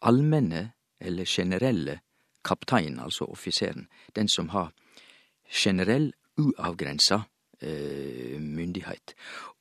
allmenne 0.01 0.71
eller 0.99 1.23
generelle 1.25 1.99
kaptein, 2.43 2.99
altså 2.99 3.25
offiseren. 3.25 3.87
Den 4.15 4.27
som 4.27 4.49
har 4.49 4.73
generell, 5.49 6.11
uavgrensa 6.39 7.23
eh, 7.61 8.39
myndighet. 8.39 9.15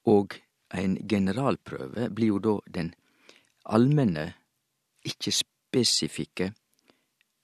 Og 0.07 0.39
en 0.75 0.97
generalprøve 1.09 2.11
blir 2.15 2.35
jo 2.35 2.39
da 2.45 2.57
den 2.81 2.95
allmenne, 3.65 4.33
ikke 5.05 5.33
spesifikke 5.33 6.53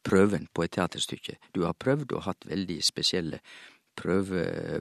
prøven 0.05 0.49
på 0.53 0.65
et 0.65 0.75
teaterstykke. 0.77 1.39
Du 1.55 1.65
har 1.65 1.73
prøvd 1.73 2.13
og 2.13 2.27
hatt 2.29 2.45
veldig 2.47 2.81
spesielle 2.85 3.41
prøve, 3.97 4.81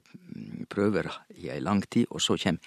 prøver 0.70 1.10
i 1.38 1.50
ei 1.54 1.60
lang 1.60 1.84
tid, 1.90 2.10
og 2.10 2.22
så 2.22 2.38
kjem 2.38 2.60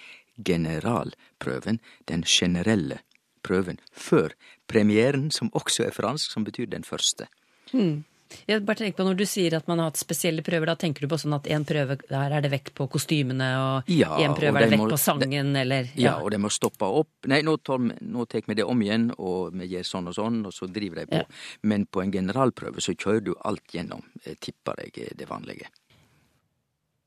generalprøven, 0.45 1.79
den 2.07 2.23
generelle 2.23 3.01
prøven, 3.43 3.79
før 3.91 4.33
premieren, 4.67 5.31
som 5.31 5.51
også 5.53 5.87
er 5.87 5.95
fransk, 5.95 6.31
som 6.31 6.45
betyr 6.47 6.65
den 6.71 6.83
første. 6.83 7.27
Hmm. 7.71 8.03
Jeg 8.47 8.65
bare 8.65 8.75
tenker 8.75 8.97
på 8.97 9.05
Når 9.07 9.15
du 9.17 9.25
sier 9.25 9.53
at 9.55 9.67
man 9.67 9.79
har 9.79 9.89
hatt 9.89 9.97
spesielle 9.99 10.43
prøver, 10.43 10.65
da 10.67 10.75
tenker 10.75 11.01
du 11.01 11.07
på 11.07 11.17
sånn 11.21 11.33
at 11.37 11.47
en 11.47 11.63
prøve 11.65 11.95
der 12.09 12.31
er 12.35 12.41
det 12.41 12.51
vekt 12.51 12.73
på 12.75 12.87
kostymene, 12.91 13.47
og 13.57 13.89
Ja, 13.89 14.17
en 14.19 14.31
og 14.31 14.37
prøve 14.37 14.55
er 14.57 14.59
det 14.65 14.69
de 14.69 14.75
vekt 14.75 14.83
må- 14.83 14.89
på 14.91 14.99
sangen, 14.99 15.55
eller 15.55 15.89
Ja, 15.95 16.17
og 16.19 16.31
de 16.31 16.37
må 16.37 16.49
stoppe 16.51 16.83
opp. 16.83 17.09
Nei, 17.25 17.41
nå 17.41 17.57
tar, 17.63 17.77
nå 17.79 18.27
tar 18.27 18.41
vi 18.47 18.53
det 18.55 18.65
om 18.65 18.79
igjen, 18.81 19.11
og 19.17 19.53
vi 19.53 19.67
gjør 19.67 19.85
sånn 19.85 20.07
og 20.07 20.15
sånn, 20.15 20.45
og 20.45 20.51
så 20.53 20.67
driver 20.71 20.95
de 20.95 21.05
på. 21.07 21.15
Ja. 21.23 21.23
Men 21.63 21.85
på 21.85 22.03
en 22.03 22.11
generalprøve 22.11 22.77
så 22.83 22.95
kjører 22.95 23.23
du 23.23 23.33
alt 23.45 23.63
gjennom, 23.71 24.03
eh, 24.25 24.35
tipper 24.39 24.75
jeg 24.83 25.09
er 25.11 25.15
det 25.15 25.27
vanlige. 25.29 25.67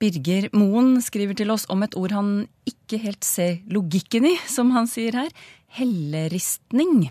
Birger 0.00 0.48
Moen 0.56 1.02
skriver 1.04 1.36
til 1.36 1.50
oss 1.52 1.66
om 1.68 1.82
et 1.82 1.94
ord 1.94 2.10
han 2.16 2.48
ikke 2.64 2.98
helt 3.02 3.22
ser 3.22 3.58
logikken 3.68 4.24
i, 4.24 4.36
som 4.48 4.70
han 4.72 4.86
sier 4.86 5.12
her. 5.12 5.28
Helleristning. 5.76 7.10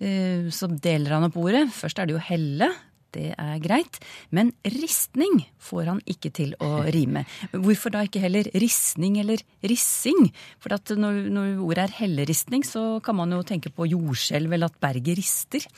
Eh, 0.00 0.46
Så 0.50 0.68
deler 0.80 1.10
han 1.16 1.24
opp 1.24 1.36
ordet. 1.36 1.68
Først 1.74 1.98
er 1.98 2.06
det 2.06 2.14
jo 2.14 2.22
helle. 2.22 2.70
Det 3.14 3.28
er 3.38 3.58
greit. 3.62 4.00
Men 4.34 4.50
ristning 4.66 5.44
får 5.62 5.90
han 5.92 6.00
ikke 6.10 6.32
til 6.34 6.56
å 6.62 6.82
rime. 6.96 7.22
Hvorfor 7.52 7.94
da 7.94 8.02
ikke 8.08 8.22
heller 8.24 8.48
ristning 8.58 9.20
eller 9.22 9.42
rissing? 9.62 10.26
For 10.62 10.74
at 10.76 10.90
når, 10.98 11.22
når 11.34 11.54
ordet 11.64 11.86
er 11.88 11.94
helleristning, 12.02 12.66
så 12.66 12.98
kan 13.04 13.16
man 13.20 13.32
jo 13.36 13.44
tenke 13.46 13.70
på 13.74 13.86
jordskjelv 13.92 14.52
eller 14.58 14.72
at 14.72 14.80
berget 14.82 15.18
rister. 15.20 15.68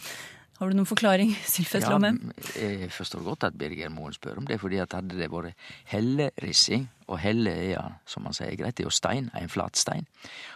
Har 0.57 0.71
du 0.73 0.79
noen 0.79 0.89
forklaring, 0.89 1.35
Sylfest 1.53 1.85
Ja, 1.85 1.93
Lomheim? 1.93 2.31
jeg 2.57 2.89
forstår 2.97 3.21
godt 3.27 3.45
at 3.51 3.59
Birger 3.61 3.91
Moen 3.93 4.15
spør 4.17 4.39
om 4.41 4.47
det, 4.49 4.57
fordi 4.63 4.79
at 4.81 4.95
hadde 4.97 5.19
det 5.19 5.29
vært 5.29 5.53
hellerissing, 5.93 6.87
og 7.13 7.21
helle 7.21 7.53
er 7.53 7.69
ja, 7.75 7.83
som 8.09 8.25
man 8.25 8.33
sier 8.37 8.57
greit, 8.57 8.79
det 8.79 8.87
er 8.87 8.89
jo 8.89 8.95
stein, 8.97 9.29
en 9.37 9.53
flat 9.53 9.77
stein, 9.77 10.07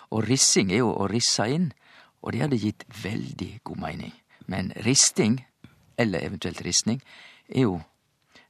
og 0.08 0.24
rissing 0.24 0.72
er 0.72 0.80
jo 0.80 0.94
å 0.94 1.04
risse 1.12 1.44
inn, 1.52 1.68
og 2.24 2.32
det 2.32 2.40
hadde 2.46 2.60
gitt 2.62 2.86
veldig 3.02 3.50
god 3.68 3.82
mening. 3.84 4.14
Men 4.50 4.72
risting, 4.88 5.38
eller 6.00 6.24
eventuelt 6.24 6.62
ristning, 6.64 7.02
er 7.48 7.66
jo 7.68 7.80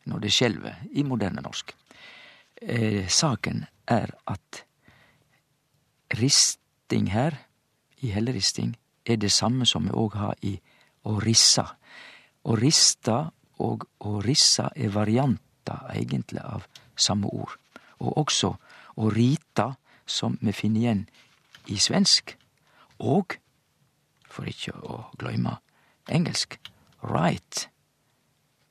når 0.07 0.25
det 0.25 0.33
skjelver 0.33 0.83
i 0.93 1.05
moderne 1.07 1.43
norsk. 1.45 1.75
Eh, 2.63 3.09
saken 3.09 3.65
er 3.89 4.15
at 4.27 4.65
risting 6.21 7.11
her, 7.13 7.37
i 8.01 8.11
helleristing, 8.11 8.77
er 9.07 9.17
det 9.17 9.33
samme 9.33 9.67
som 9.67 9.85
vi 9.85 9.93
òg 9.93 10.17
har 10.17 10.35
i 10.43 10.55
å 11.05 11.19
rissa. 11.21 11.67
Å 12.45 12.57
rista 12.57 13.31
og 13.61 13.85
å 14.01 14.21
rissa 14.25 14.71
er 14.77 14.93
varianter 14.95 15.91
egentlig 15.95 16.41
av 16.41 16.67
samme 16.97 17.29
ord. 17.29 17.57
Og 18.01 18.17
også 18.25 18.55
å 18.97 19.11
rita, 19.13 19.75
som 20.07 20.39
vi 20.41 20.53
finner 20.53 20.81
igjen 20.81 21.03
i 21.71 21.77
svensk. 21.79 22.35
Og, 22.99 23.37
for 24.27 24.49
ikke 24.49 24.75
å 24.75 25.05
gløyme, 25.21 25.59
engelsk. 26.09 26.59
Write. 27.03 27.69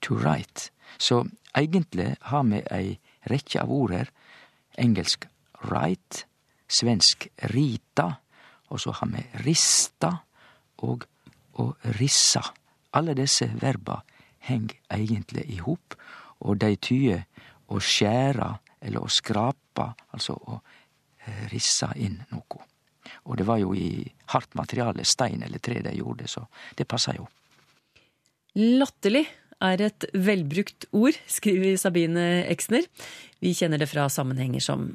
To 0.01 0.15
write. 0.15 0.71
Så 0.97 1.25
egentlig 1.57 2.15
har 2.21 2.43
vi 2.43 2.61
ei 2.71 2.97
rekke 3.29 3.61
av 3.61 3.71
ord 3.71 3.93
her. 3.93 4.11
Engelsk 4.77 5.27
write, 5.65 6.25
svensk 6.67 7.27
rita, 7.51 8.13
og 8.69 8.79
så 8.79 8.93
har 8.95 9.09
vi 9.11 9.25
rista 9.43 10.13
og 10.85 11.05
å 11.59 11.73
rissa. 11.99 12.43
Alle 12.95 13.15
disse 13.17 13.49
verba 13.59 13.99
heng 14.47 14.69
egentlig 14.89 15.45
i 15.51 15.59
hop, 15.65 15.97
og 16.39 16.61
de 16.61 16.75
tyder 16.79 17.25
å 17.69 17.81
skjære 17.83 18.53
eller 18.81 19.03
å 19.03 19.11
skrapa, 19.11 19.91
altså 20.15 20.37
å 20.39 20.59
rissa 21.51 21.91
inn 21.99 22.21
noe. 22.31 22.63
Og 23.25 23.37
det 23.37 23.45
var 23.45 23.59
jo 23.61 23.73
i 23.75 24.05
hardt 24.33 24.55
materiale, 24.55 25.03
stein 25.05 25.43
eller 25.43 25.59
tre, 25.59 25.81
de 25.83 25.93
gjorde 25.97 26.29
så 26.29 26.45
det 26.77 26.87
passa 26.87 27.13
jo. 27.17 27.27
Latterlig 28.59 29.23
er 29.63 29.81
et 29.85 30.05
velbrukt 30.15 30.87
ord, 30.95 31.15
skriver 31.31 31.77
Sabine 31.79 32.25
Exner. 32.51 32.87
Vi 33.39 33.53
kjenner 33.55 33.79
det 33.79 33.87
fra 33.87 34.09
sammenhenger 34.11 34.63
som 34.63 34.89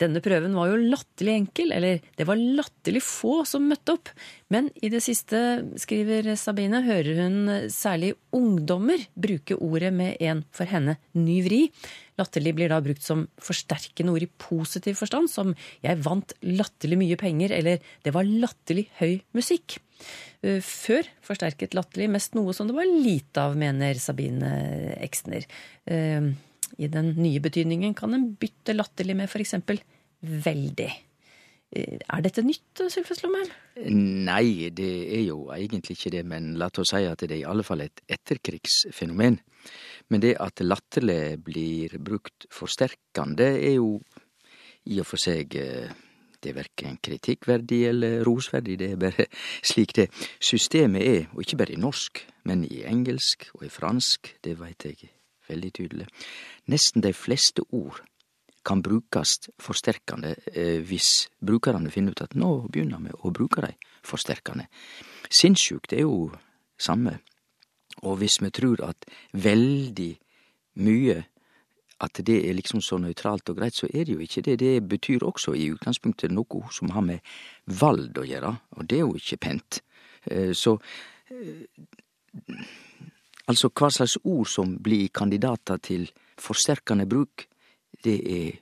denne 0.00 0.22
prøven 0.24 0.54
var 0.56 0.70
jo 0.70 0.78
latterlig 0.80 1.34
enkel, 1.36 1.72
eller 1.76 2.00
det 2.18 2.24
var 2.26 2.40
latterlig 2.40 3.02
få 3.04 3.42
som 3.46 3.68
møtte 3.68 3.94
opp. 3.94 4.10
Men 4.50 4.70
i 4.82 4.90
det 4.90 5.02
siste, 5.04 5.38
skriver 5.78 6.32
Sabine, 6.40 6.80
hører 6.86 7.20
hun 7.20 7.52
særlig 7.70 8.14
ungdommer 8.34 9.04
bruke 9.14 9.58
ordet 9.60 9.92
med 9.94 10.16
en 10.24 10.42
for 10.54 10.66
henne 10.70 10.96
ny 11.14 11.38
vri. 11.46 11.60
Latterlig 12.18 12.56
blir 12.56 12.72
da 12.72 12.80
brukt 12.82 13.04
som 13.04 13.28
forsterkende 13.44 14.16
ord 14.16 14.26
i 14.26 14.32
positiv 14.48 14.98
forstand, 14.98 15.30
som 15.30 15.54
'jeg 15.82 16.02
vant 16.02 16.32
latterlig 16.42 16.98
mye 16.98 17.16
penger' 17.16 17.52
eller 17.52 17.78
'det 18.02 18.14
var 18.14 18.24
latterlig 18.24 18.88
høy 18.98 19.20
musikk'. 19.34 19.78
Eh, 20.42 20.60
før 20.64 21.06
forsterket 21.24 21.76
latterlig 21.78 22.10
mest 22.12 22.34
noe 22.38 22.54
som 22.56 22.68
det 22.68 22.76
var 22.76 22.88
lite 22.88 23.44
av, 23.46 23.56
mener 23.58 23.98
Sabine 24.02 24.50
Exner. 25.02 25.46
Eh, 25.86 26.32
I 26.82 26.88
den 26.90 27.14
nye 27.20 27.40
betydningen 27.44 27.94
kan 27.94 28.14
en 28.16 28.32
bytte 28.40 28.74
latterlig 28.74 29.16
med 29.18 29.30
f.eks. 29.30 29.54
veldig. 30.22 30.90
Eh, 31.72 31.98
er 32.02 32.24
dette 32.24 32.44
nytt, 32.44 32.84
Sylfest 32.92 33.24
Lomheim? 33.24 33.52
Nei, 34.26 34.70
det 34.74 34.90
er 35.14 35.24
jo 35.28 35.46
egentlig 35.54 35.96
ikke 35.96 36.14
det, 36.16 36.26
men 36.28 36.52
la 36.60 36.68
oss 36.68 36.92
si 36.92 37.04
at 37.08 37.22
det 37.22 37.30
er 37.30 37.40
i 37.44 37.48
alle 37.48 37.64
fall 37.66 37.86
et 37.86 38.02
etterkrigsfenomen. 38.10 39.38
Men 40.10 40.20
det 40.20 40.34
at 40.42 40.60
latterlig 40.60 41.38
blir 41.46 41.94
brukt 42.02 42.48
forsterkende, 42.52 43.54
er 43.62 43.78
jo 43.78 44.00
i 44.90 44.98
og 44.98 45.06
for 45.06 45.22
seg 45.22 45.54
det 46.42 46.52
er 46.52 46.58
verken 46.60 46.98
kritikkverdig 47.02 47.80
eller 47.88 48.22
rosverdig, 48.26 48.78
det 48.80 48.92
er 48.92 49.00
bare 49.00 49.26
slik 49.70 49.96
det 49.96 50.08
systemet 50.40 51.02
er, 51.02 51.26
og 51.32 51.44
ikke 51.44 51.60
bare 51.62 51.76
i 51.76 51.80
norsk, 51.80 52.22
men 52.44 52.64
i 52.68 52.82
engelsk 52.88 53.50
og 53.54 53.66
i 53.66 53.72
fransk, 53.72 54.36
det 54.44 54.58
veit 54.60 54.86
jeg 54.86 55.12
veldig 55.48 55.72
tydelig. 55.74 56.06
Nesten 56.70 57.04
de 57.04 57.12
fleste 57.16 57.64
ord 57.70 58.02
kan 58.64 58.82
brukast 58.82 59.50
forsterkende 59.58 60.36
eh, 60.54 60.78
hvis 60.86 61.28
brukarane 61.42 61.90
finner 61.90 62.14
ut 62.14 62.22
at 62.22 62.36
nå 62.38 62.68
begynner 62.70 63.02
vi 63.02 63.14
å 63.18 63.32
bruke 63.34 63.64
dei 63.64 63.74
forsterkende. 64.06 64.68
Sinnssjukt 65.30 65.94
er 65.96 66.04
jo 66.06 66.30
samme, 66.78 67.18
og 68.02 68.18
hvis 68.22 68.38
vi 68.42 68.50
tror 68.54 68.84
at 68.86 69.06
veldig 69.32 70.12
mye 70.82 71.22
at 72.02 72.18
det 72.26 72.38
er 72.48 72.56
liksom 72.58 72.82
så 72.82 72.98
nøytralt 72.98 73.52
og 73.52 73.58
greit, 73.60 73.76
så 73.78 73.86
er 73.88 74.06
det 74.06 74.16
jo 74.16 74.22
ikke 74.24 74.42
det. 74.42 74.58
Det 74.58 74.74
betyr 74.90 75.22
også 75.26 75.54
i 75.54 75.68
utgangspunktet 75.70 76.34
noe 76.34 76.66
som 76.74 76.90
har 76.94 77.04
med 77.06 77.20
vald 77.66 78.18
å 78.18 78.26
gjøre, 78.26 78.52
og 78.76 78.88
det 78.90 78.98
er 78.98 79.04
jo 79.06 79.14
ikke 79.20 79.38
pent. 79.46 79.78
Så 80.58 80.76
altså 83.46 83.70
hva 83.70 83.90
slags 83.90 84.16
ord 84.24 84.50
som 84.50 84.74
blir 84.82 85.12
kandidater 85.14 85.78
til 85.82 86.08
forsterkende 86.42 87.06
bruk, 87.06 87.46
det 88.02 88.18
er 88.26 88.58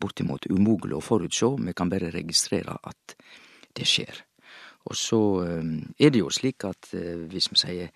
bortimot 0.00 0.48
umulig 0.50 0.96
å 0.96 1.04
forutsjå, 1.04 1.52
vi 1.60 1.76
kan 1.76 1.90
bare 1.92 2.10
registrere 2.14 2.74
at 2.88 3.14
det 3.76 3.86
skjer. 3.86 4.24
Og 4.88 4.96
så 4.96 5.20
er 5.44 6.10
det 6.10 6.22
jo 6.22 6.30
slik 6.32 6.64
at 6.66 6.90
hvis 6.90 7.50
vi 7.52 7.60
sier 7.60 7.90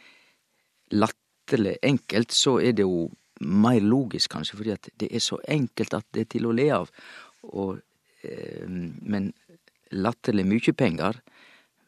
latterlig 0.94 1.78
enkelt, 1.82 2.34
så 2.36 2.58
er 2.60 2.76
det 2.76 2.84
jo 2.84 3.08
meir 3.40 3.82
logisk, 3.82 4.30
kanskje, 4.30 4.56
fordi 4.56 4.76
det 5.00 5.08
er 5.10 5.22
så 5.22 5.38
enkelt 5.48 5.94
at 5.94 6.06
det 6.14 6.26
er 6.26 6.32
til 6.36 6.46
å 6.46 6.54
le 6.54 6.68
av. 6.74 6.90
Og, 7.50 7.78
eh, 8.22 8.66
men 8.66 9.32
latterlig 9.90 10.46
mykje 10.46 10.74
penger, 10.78 11.20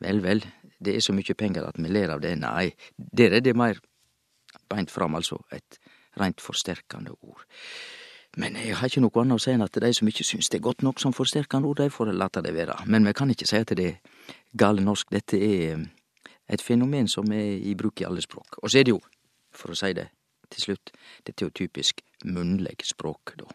vel, 0.03 0.23
vel, 0.25 0.45
det 0.79 0.97
er 0.97 1.05
så 1.05 1.15
mykje 1.17 1.37
penger 1.39 1.69
at 1.69 1.79
vi 1.79 1.89
ler 1.89 2.13
av 2.13 2.21
det. 2.21 2.35
Nei, 2.39 2.71
der 2.97 3.39
er 3.39 3.45
det 3.45 3.57
meir 3.57 3.81
beint 4.69 4.91
fram, 4.91 5.15
altså 5.15 5.39
et 5.53 5.79
rent 6.21 6.41
forsterkende 6.41 7.15
ord. 7.23 7.45
Men 8.37 8.57
jeg 8.61 8.77
har 8.77 8.91
ikke 8.91 9.01
noe 9.01 9.23
annet 9.23 9.39
å 9.39 9.41
si 9.41 9.53
enn 9.55 9.65
at 9.65 9.79
de 9.81 9.93
som 9.97 10.09
ikke 10.09 10.25
syns 10.27 10.51
det 10.53 10.59
er 10.59 10.67
godt 10.67 10.83
nok 10.85 11.01
som 11.01 11.15
forsterkende 11.17 11.69
ord, 11.69 11.81
de 11.81 11.93
får 11.93 12.13
late 12.13 12.43
det 12.45 12.53
være. 12.53 12.83
Men 12.87 13.07
vi 13.09 13.15
kan 13.17 13.31
ikke 13.33 13.49
si 13.49 13.57
at 13.57 13.73
det 13.79 13.87
er 13.87 14.35
gale 14.53 14.85
norsk. 14.85 15.09
Dette 15.15 15.41
er 15.41 15.87
et 16.47 16.63
fenomen 16.63 17.09
som 17.09 17.31
er 17.33 17.57
i 17.57 17.73
bruk 17.75 18.03
i 18.03 18.05
alle 18.09 18.21
språk. 18.21 18.59
Og 18.63 18.71
så 18.71 18.81
er 18.81 18.89
det 18.89 18.93
jo, 18.93 19.01
for 19.57 19.73
å 19.73 19.79
si 19.79 19.95
det 19.97 20.11
til 20.51 20.69
slutt, 20.69 20.93
dette 21.27 21.45
er 21.45 21.51
jo 21.51 21.59
typisk 21.65 22.03
munnleg 22.25 22.85
språk, 22.85 23.37
da. 23.41 23.49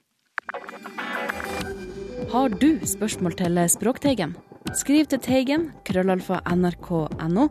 Har 2.31 2.49
du 2.49 2.79
spørsmål 2.85 3.35
til 3.39 3.59
Språkteigen? 3.69 4.35
Skriv 4.77 5.07
til 5.09 5.19
Teigen, 5.19 5.71
krøllalfa 5.87 6.39
nrk.no, 6.53 7.47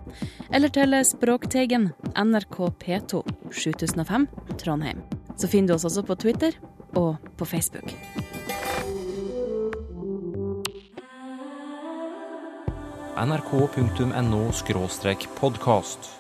eller 0.55 0.73
til 0.73 0.97
Språkteigen, 1.05 1.91
NRK 2.17 2.59
P2, 2.81 3.25
7005, 3.53 4.29
Trondheim. 4.63 5.03
Så 5.37 5.51
finner 5.51 5.73
du 5.73 5.75
oss 5.75 5.89
også 5.89 6.05
på 6.07 6.15
Twitter 6.15 6.57
og 6.97 7.17
på 7.37 7.45
Facebook. 7.45 7.93
nrk.no 13.21 14.41
podkast. 15.37 16.20